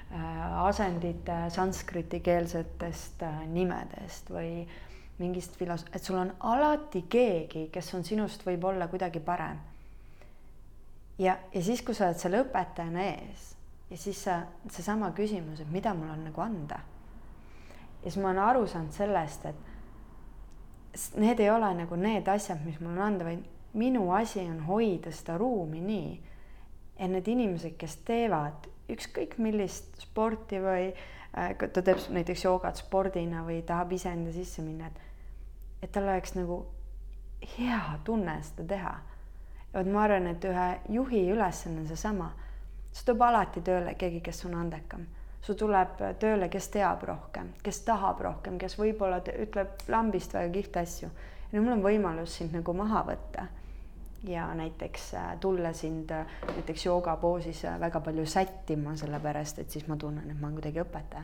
[0.65, 4.65] asendite sanskriti-keelsetest äh, nimedest või
[5.19, 9.59] mingist filos-, et sul on alati keegi, kes on sinust võib-olla kuidagi parem.
[11.19, 13.55] ja, ja siis, kui sa oled selle õpetajana ees
[13.89, 14.41] ja siis sa,
[14.71, 16.79] seesama küsimus, et mida mul on nagu anda.
[18.03, 22.79] ja siis ma olen aru saanud sellest, et need ei ole nagu need asjad, mis
[22.79, 23.43] mul on anda, vaid
[23.75, 26.15] minu asi on hoida seda ruumi nii,
[26.97, 33.43] et need inimesed, kes teevad ükskõik millist sporti või äh, ta teeb näiteks joogat spordina
[33.47, 35.03] või tahab iseenda sisse minna, et
[35.83, 36.63] et tal oleks nagu
[37.57, 38.95] hea tunne seda teha.
[39.73, 42.31] ja vot ma arvan, et ühe juhi ülesanne on seesama
[42.95, 45.05] siis tuleb alati tööle keegi, kes on andekam.
[45.45, 50.79] sul tuleb tööle, kes teab rohkem, kes tahab rohkem, kes võib-olla ütleb lambist väga kihvte
[50.79, 51.09] asju.
[51.51, 53.47] ja nüüd mul on võimalus sind nagu maha võtta
[54.27, 59.87] ja näiteks äh, tulla sind äh, näiteks joogapoosis äh, väga palju sättima, sellepärast et siis
[59.87, 61.23] ma tunnen, et ma olen kuidagi õpetaja.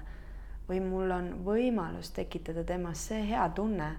[0.69, 3.89] või mul on võimalus tekitada temas see hea tunne,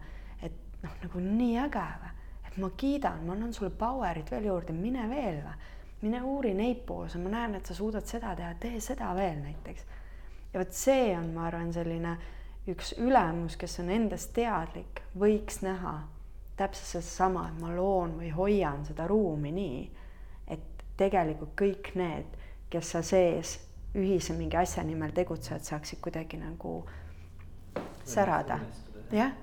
[0.42, 2.12] et noh, nagu nii äge või,
[2.48, 5.57] et ma kiidan, ma annan sulle power'it veel juurde, mine veel või
[6.03, 9.84] mine uuri neid poose, ma näen, et sa suudad seda teha, tee seda veel näiteks.
[10.53, 12.16] ja vot see on, ma arvan, selline
[12.68, 16.00] üks ülemus, kes on endast teadlik, võiks näha
[16.62, 19.82] täpselt sedasama, et ma loon või hoian seda ruumi nii,
[20.54, 22.40] et tegelikult kõik need,
[22.72, 23.58] kes seal sees
[23.98, 26.80] ühise mingi asja nimel tegutsevad, saaksid kuidagi nagu
[28.08, 28.58] särada.
[29.12, 29.34] jah,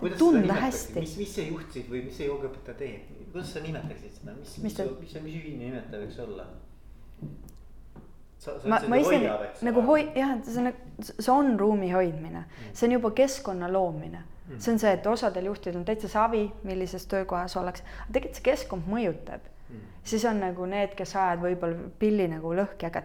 [0.00, 1.00] või tunda hästi.
[1.00, 4.56] mis, mis see juht siis või mis see joogaõpetaja teeb, kuidas sa nimetaksid seda, mis,
[4.58, 6.48] mis, mis, mis, mis ühine nimetaja võiks olla?
[8.68, 9.20] ma, ma ise
[9.64, 10.72] nagu hoi-, jah, see on,
[11.06, 14.24] see on ruumi hoidmine mm., see on juba keskkonna loomine.
[14.58, 18.46] See on see, et osadel juhtidel on täitsa savi, millises töökohas ollakse, aga tegelikult see
[18.50, 19.86] keskkond mõjutab mm..
[20.04, 23.04] siis on nagu need, kes ajavad võib-olla pilli nagu lõhki, aga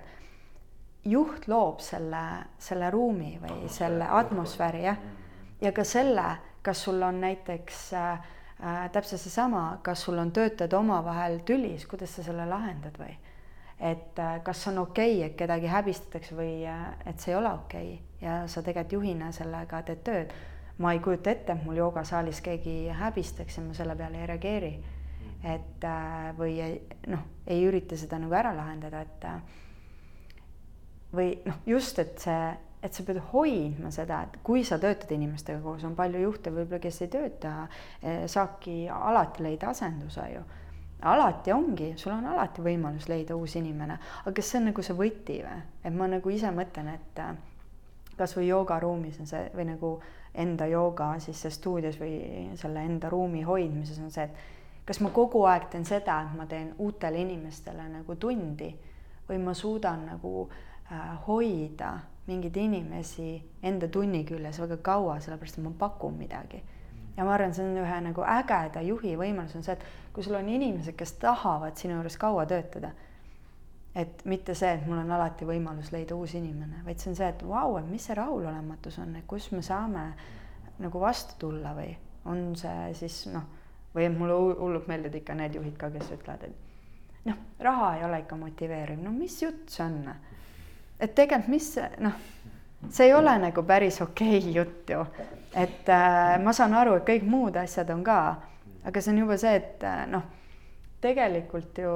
[1.09, 2.23] juht loob selle,
[2.59, 3.77] selle ruumi või atmosfääri.
[3.77, 5.31] selle atmosfääri jah, mm.
[5.61, 6.27] ja ka selle,
[6.61, 8.11] kas sul on näiteks äh,
[8.59, 13.15] äh, täpselt seesama, kas sul on töötajad omavahel tülis, kuidas sa selle lahendad või?
[13.79, 17.55] et äh, kas on okei okay,, et kedagi häbistatakse või äh, et see ei ole
[17.61, 20.33] okei okay ja sa tegelikult juhina sellega teed tööd.
[20.79, 24.73] Ma ei kujuta ette, et mul joogasaalis keegi häbistaks ja ma selle peale ei reageeri.
[25.43, 26.57] et äh, või
[27.07, 29.37] noh, ei ürita seda nagu ära lahendada, et äh,
[31.15, 32.41] või noh, just, et see
[32.83, 36.79] et sa pead hoidma seda, et kui sa töötad inimestega koos, on palju juhte võib-olla,
[36.83, 37.51] kes ei tööta,
[38.01, 40.45] eh, saabki alati leida asenduse ju.
[40.99, 44.95] alati ongi, sul on alati võimalus leida uus inimene, aga kas see on nagu see
[44.95, 45.61] võti või?
[45.83, 47.21] et ma nagu ise mõtlen, et
[48.19, 49.91] kasvõi joogaruumis on see või nagu
[50.33, 55.43] enda jooga siis stuudios või selle enda ruumi hoidmises on see, et kas ma kogu
[55.45, 58.69] aeg teen seda, et ma teen uutele inimestele nagu tundi
[59.29, 61.97] või ma suudan nagu äh, hoida
[62.29, 63.31] mingeid inimesi
[63.63, 66.61] enda tunni küljes väga kaua, sellepärast et ma pakun midagi.
[67.17, 70.37] ja ma arvan, see on ühe nagu ägeda juhi võimalus on see, et kui sul
[70.39, 72.93] on inimesed, kes tahavad sinu juures kaua töötada,
[73.99, 77.29] et mitte see, et mul on alati võimalus leida uus inimene, vaid see on see,
[77.29, 80.09] et vau et mis see rahulolematus on, et kus me saame
[80.79, 81.91] nagu vastu tulla või
[82.31, 83.59] on see siis noh
[83.95, 88.03] või et mulle hullult meeldivad ikka need juhid ka, kes ütlevad, et noh, raha ei
[88.05, 90.11] ole ikka motiveeriv, no mis jutt see on?
[90.99, 91.69] et tegelikult, mis
[92.03, 92.19] noh,
[92.89, 95.01] see ei ole nagu päris okei okay jutt ju,
[95.57, 98.19] et äh, ma saan aru, et kõik muud asjad on ka,
[98.85, 100.27] aga see on juba see, et äh, noh,
[101.01, 101.95] tegelikult ju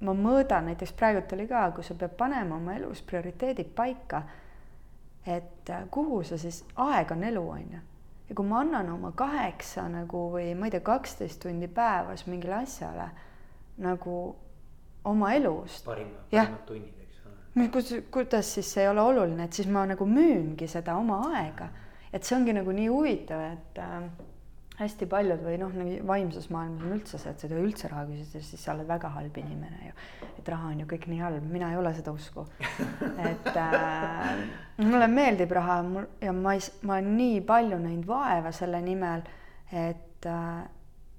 [0.00, 4.22] ma mõõdan, näiteks praegult oli ka, kui sa pead panema oma elus prioriteedid paika,
[5.26, 7.84] et äh, kuhu sa siis, aeg on elu, on ju
[8.28, 12.60] ja kui ma annan oma kaheksa nagu või ma ei tea, kaksteist tundi päevas mingile
[12.60, 13.08] asjale
[13.80, 14.14] nagu
[15.08, 15.84] oma elust.
[15.86, 17.68] parimad, parimad tunnid, eks ole.
[17.72, 21.70] kus, kuidas siis see ei ole oluline, et siis ma nagu müüngi seda oma aega,
[22.12, 24.02] et see ongi nagu nii huvitav, et äh,
[24.78, 27.90] hästi paljud või noh, nagu vaimses maailmas on üldse see, et sa ei tohi üldse
[27.90, 29.94] raha küsida, siis sa oled väga halb inimene ju.
[30.38, 32.46] et raha on ju kõik nii halb, mina ei ole seda usku.
[33.30, 34.32] et äh,
[34.84, 39.26] mulle meeldib raha mul ja ma ei, ma olen nii palju näinud vaeva selle nimel,
[39.72, 40.62] et äh,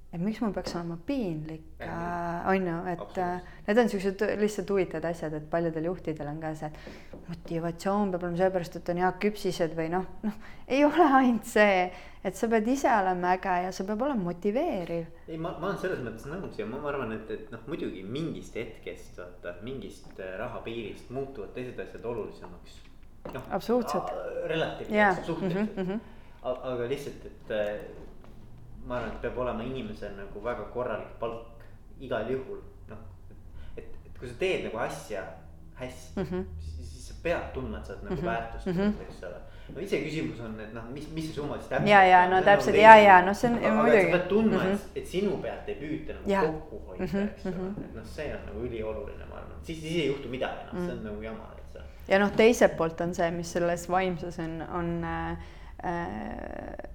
[0.10, 4.72] et miks mul peaks olema piinlik, äh, on ju, et äh, need on siuksed lihtsalt
[4.74, 6.70] huvitavad asjad, et paljudel juhtidel on ka see,
[7.14, 11.46] et motivatsioon peab olema sellepärast, et on head küpsised või noh, noh, ei ole ainult
[11.52, 11.86] see,
[12.26, 15.06] et sa pead ise olema äge ja see peab olema motiveeriv.
[15.28, 18.02] ei, ma, ma olen selles mõttes nõus ja ma, ma arvan, et, et noh, muidugi
[18.18, 22.82] mingist hetkest vaata, mingist äh, rahapiirist muutuvad teised asjad olulisemaks.
[23.30, 24.10] noh, absoluutselt.
[24.50, 25.86] relatiivselt yeah., suhteliselt mm.
[25.86, 26.62] -hmm.
[26.74, 28.08] aga lihtsalt, et
[28.90, 31.66] ma arvan, et peab olema inimesel nagu väga korralik palk
[32.02, 33.04] igal juhul, noh.
[33.78, 35.24] et, et kui sa teed nagu asja
[35.80, 36.46] hästi mm, -hmm.
[36.64, 38.32] siis, siis sa pead tundma, et sa oled nagu mm -hmm.
[38.32, 39.02] väärtustatud mm, -hmm.
[39.02, 39.40] eks ole.
[39.76, 41.90] no iseküsimus on, et noh, mis, mis see summa siis täpselt.
[41.90, 44.12] ja, ja no täpselt ja, ja noh, see on aga, muidugi.
[44.12, 44.74] sa pead tundma mm, -hmm.
[44.74, 46.42] et, et sinu pealt ei püüta nagu ja.
[46.42, 47.30] kokku hoida mm, -hmm.
[47.30, 47.84] eks ole, mhm.
[47.84, 50.80] et noh, see on nagu ülioluline, ma arvan, siis, siis ei juhtu midagi, noh mm
[50.80, 51.08] -hmm., see on mhm.
[51.08, 51.84] nagu jama, et see.
[52.08, 55.38] ja noh, teiselt poolt on see, mis selles vaimsus on, on Äh,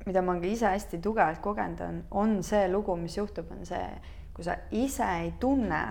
[0.06, 3.86] mida ma ka ise hästi tugevalt kogenud on, on see lugu, mis juhtub, on see,
[4.34, 5.84] kui sa ise ei tunne,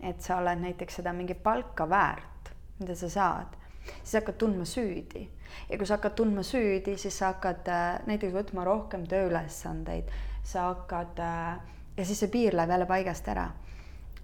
[0.00, 3.56] et sa oled näiteks seda mingit palka väärt, mida sa saad,
[4.02, 5.28] siis hakkad tundma süüdi.
[5.70, 10.12] ja kui sa hakkad tundma süüdi, siis sa hakkad äh, näiteks võtma rohkem tööülesandeid,
[10.42, 11.58] sa hakkad äh,
[11.96, 13.48] ja siis see piir läheb jälle paigast ära.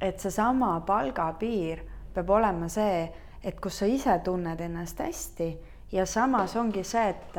[0.01, 1.81] et seesama palgapiir
[2.15, 3.09] peab olema see,
[3.43, 5.49] et kus sa ise tunned ennast hästi
[5.93, 7.39] ja samas ongi see, et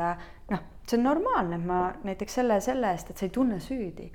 [0.50, 4.10] noh, see on normaalne, et ma näiteks selle, selle eest, et sa ei tunne süüdi.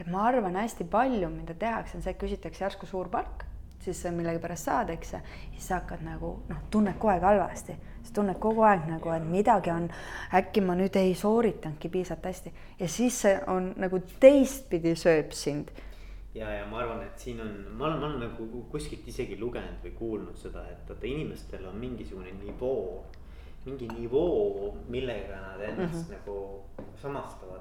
[0.00, 3.44] et ma arvan, hästi palju, mida tehakse, on see, et küsitakse järsku suur palk,
[3.84, 5.14] siis millegipärast saad, eks,
[5.52, 9.24] siis sa hakkad nagu noh, tunned kogu aeg halvasti, sa tunned kogu aeg nagu, et
[9.28, 9.88] midagi on,
[10.34, 12.52] äkki ma nüüd ei sooritanudki piisavalt hästi.
[12.80, 15.70] Ja siis see on nagu teistpidi sööb sind.
[16.34, 19.84] Ja, ja ma arvan, et siin on, ma olen, ma olen nagu kuskilt isegi lugenud
[19.84, 23.04] või kuulnud seda, et vaata inimestel on mingisugune nivoo
[23.64, 26.18] mingi nivoo, millega nad ennast mm -hmm.
[26.18, 26.64] nagu
[27.02, 27.60] samastavad.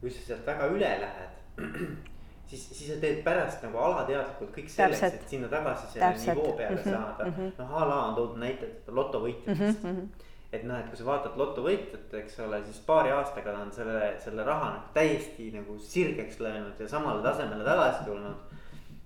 [0.00, 1.34] kui sa sealt väga üle lähed,
[2.48, 6.36] siis, siis sa teed pärast nagu alateadlikult kõik selleks, et sinna tagasi selle Täpselt.
[6.36, 6.90] nivoo peale mm -hmm.
[6.90, 7.32] saada mm.
[7.32, 7.52] -hmm.
[7.58, 9.90] noh, a la on toodud näited lotovõitjatest mm.
[9.90, 10.08] -hmm
[10.54, 14.14] et noh, et kui sa vaatad lotovõitjat, eks ole, siis paari aastaga ta on selle,
[14.24, 18.54] selle raha nagu täiesti nagu sirgeks löönud ja samale tasemele tagasi tulnud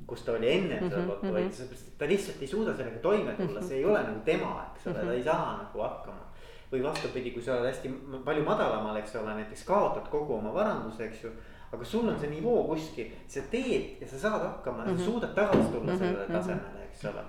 [0.09, 2.99] kus ta oli enne seda lotovõitu mm -hmm., sellepärast et ta lihtsalt ei suuda sellega
[2.99, 6.28] toime tulla, see ei ole nagu tema, eks ole ta ei saa nagu hakkama
[6.73, 7.91] või vastupidi, kui sa oled hästi
[8.25, 11.33] palju madalamal, eks ole, näiteks kaotad kogu oma varanduse, eks ju.
[11.73, 14.97] aga sul on see nivoo kuskil, sa teed ja sa saad hakkama mm -hmm.
[14.97, 15.11] sa mhm.
[15.11, 15.99] suudad tagasi tulla mm -hmm.
[15.99, 16.33] sellele mhm.
[16.33, 17.25] tasemele, eks ole.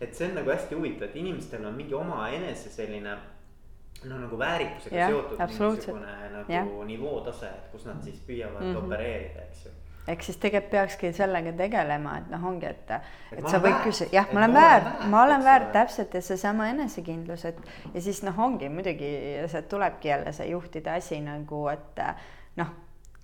[0.00, 3.16] et see on nagu hästi huvitav, et inimestel on mingi oma enese selline
[4.04, 6.64] no nagu väärikusega ja, seotud mingisugune nagu ja.
[6.84, 8.84] nivootase, et kus nad siis püüavad mm -hmm.
[8.84, 9.70] opereerida, eks ju
[10.08, 14.10] ehk siis tegelikult peakski sellega tegelema, et noh, ongi, et, et, et sa võid küsida,
[14.12, 17.60] jah, ma olen väärt, ma olen väärt täpselt ja seesama enesekindlus, et
[17.94, 19.12] ja siis noh, ongi muidugi
[19.52, 22.02] see tulebki jälle see juhtide asi nagu, et
[22.60, 22.74] noh,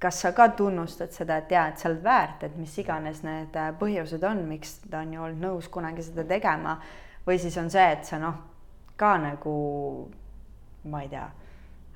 [0.00, 3.58] kas sa ka tunnustad seda, et jaa, et sa oled väärt, et mis iganes need
[3.80, 6.78] põhjused on, miks ta on ju olnud nõus kunagi seda tegema
[7.26, 8.40] või siis on see, et sa noh,
[8.96, 9.56] ka nagu
[10.88, 11.26] ma ei tea,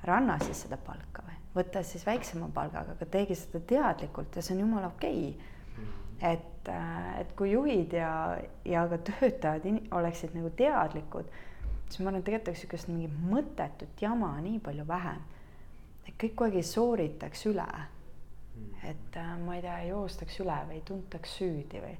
[0.05, 4.55] ranna siis seda palka või võtta siis väiksema palgaga, aga teegi seda teadlikult ja see
[4.57, 5.51] on jumala okei okay.
[5.75, 5.93] Mm.
[6.31, 8.11] et, äh, et kui juhid ja,
[8.67, 11.31] ja ka töötajad oleksid nagu teadlikud,
[11.89, 15.21] siis ma arvan, et tegelikult oleks niisugust mingit mõttetut jama nii palju vähem.
[16.05, 17.67] et kõik kogu aeg ei sooritaks üle.
[18.55, 18.71] mm..
[18.91, 21.97] et äh, ma ei tea, joostaks üle või tuntaks süüdi või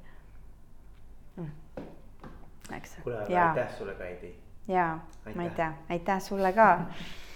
[1.38, 1.86] mm..
[2.80, 2.98] eks.
[3.04, 4.34] kuule, aga aitäh sulle, Kaidi.
[4.68, 4.90] ja,
[5.32, 6.74] ma ei tea, aitäh sulle ka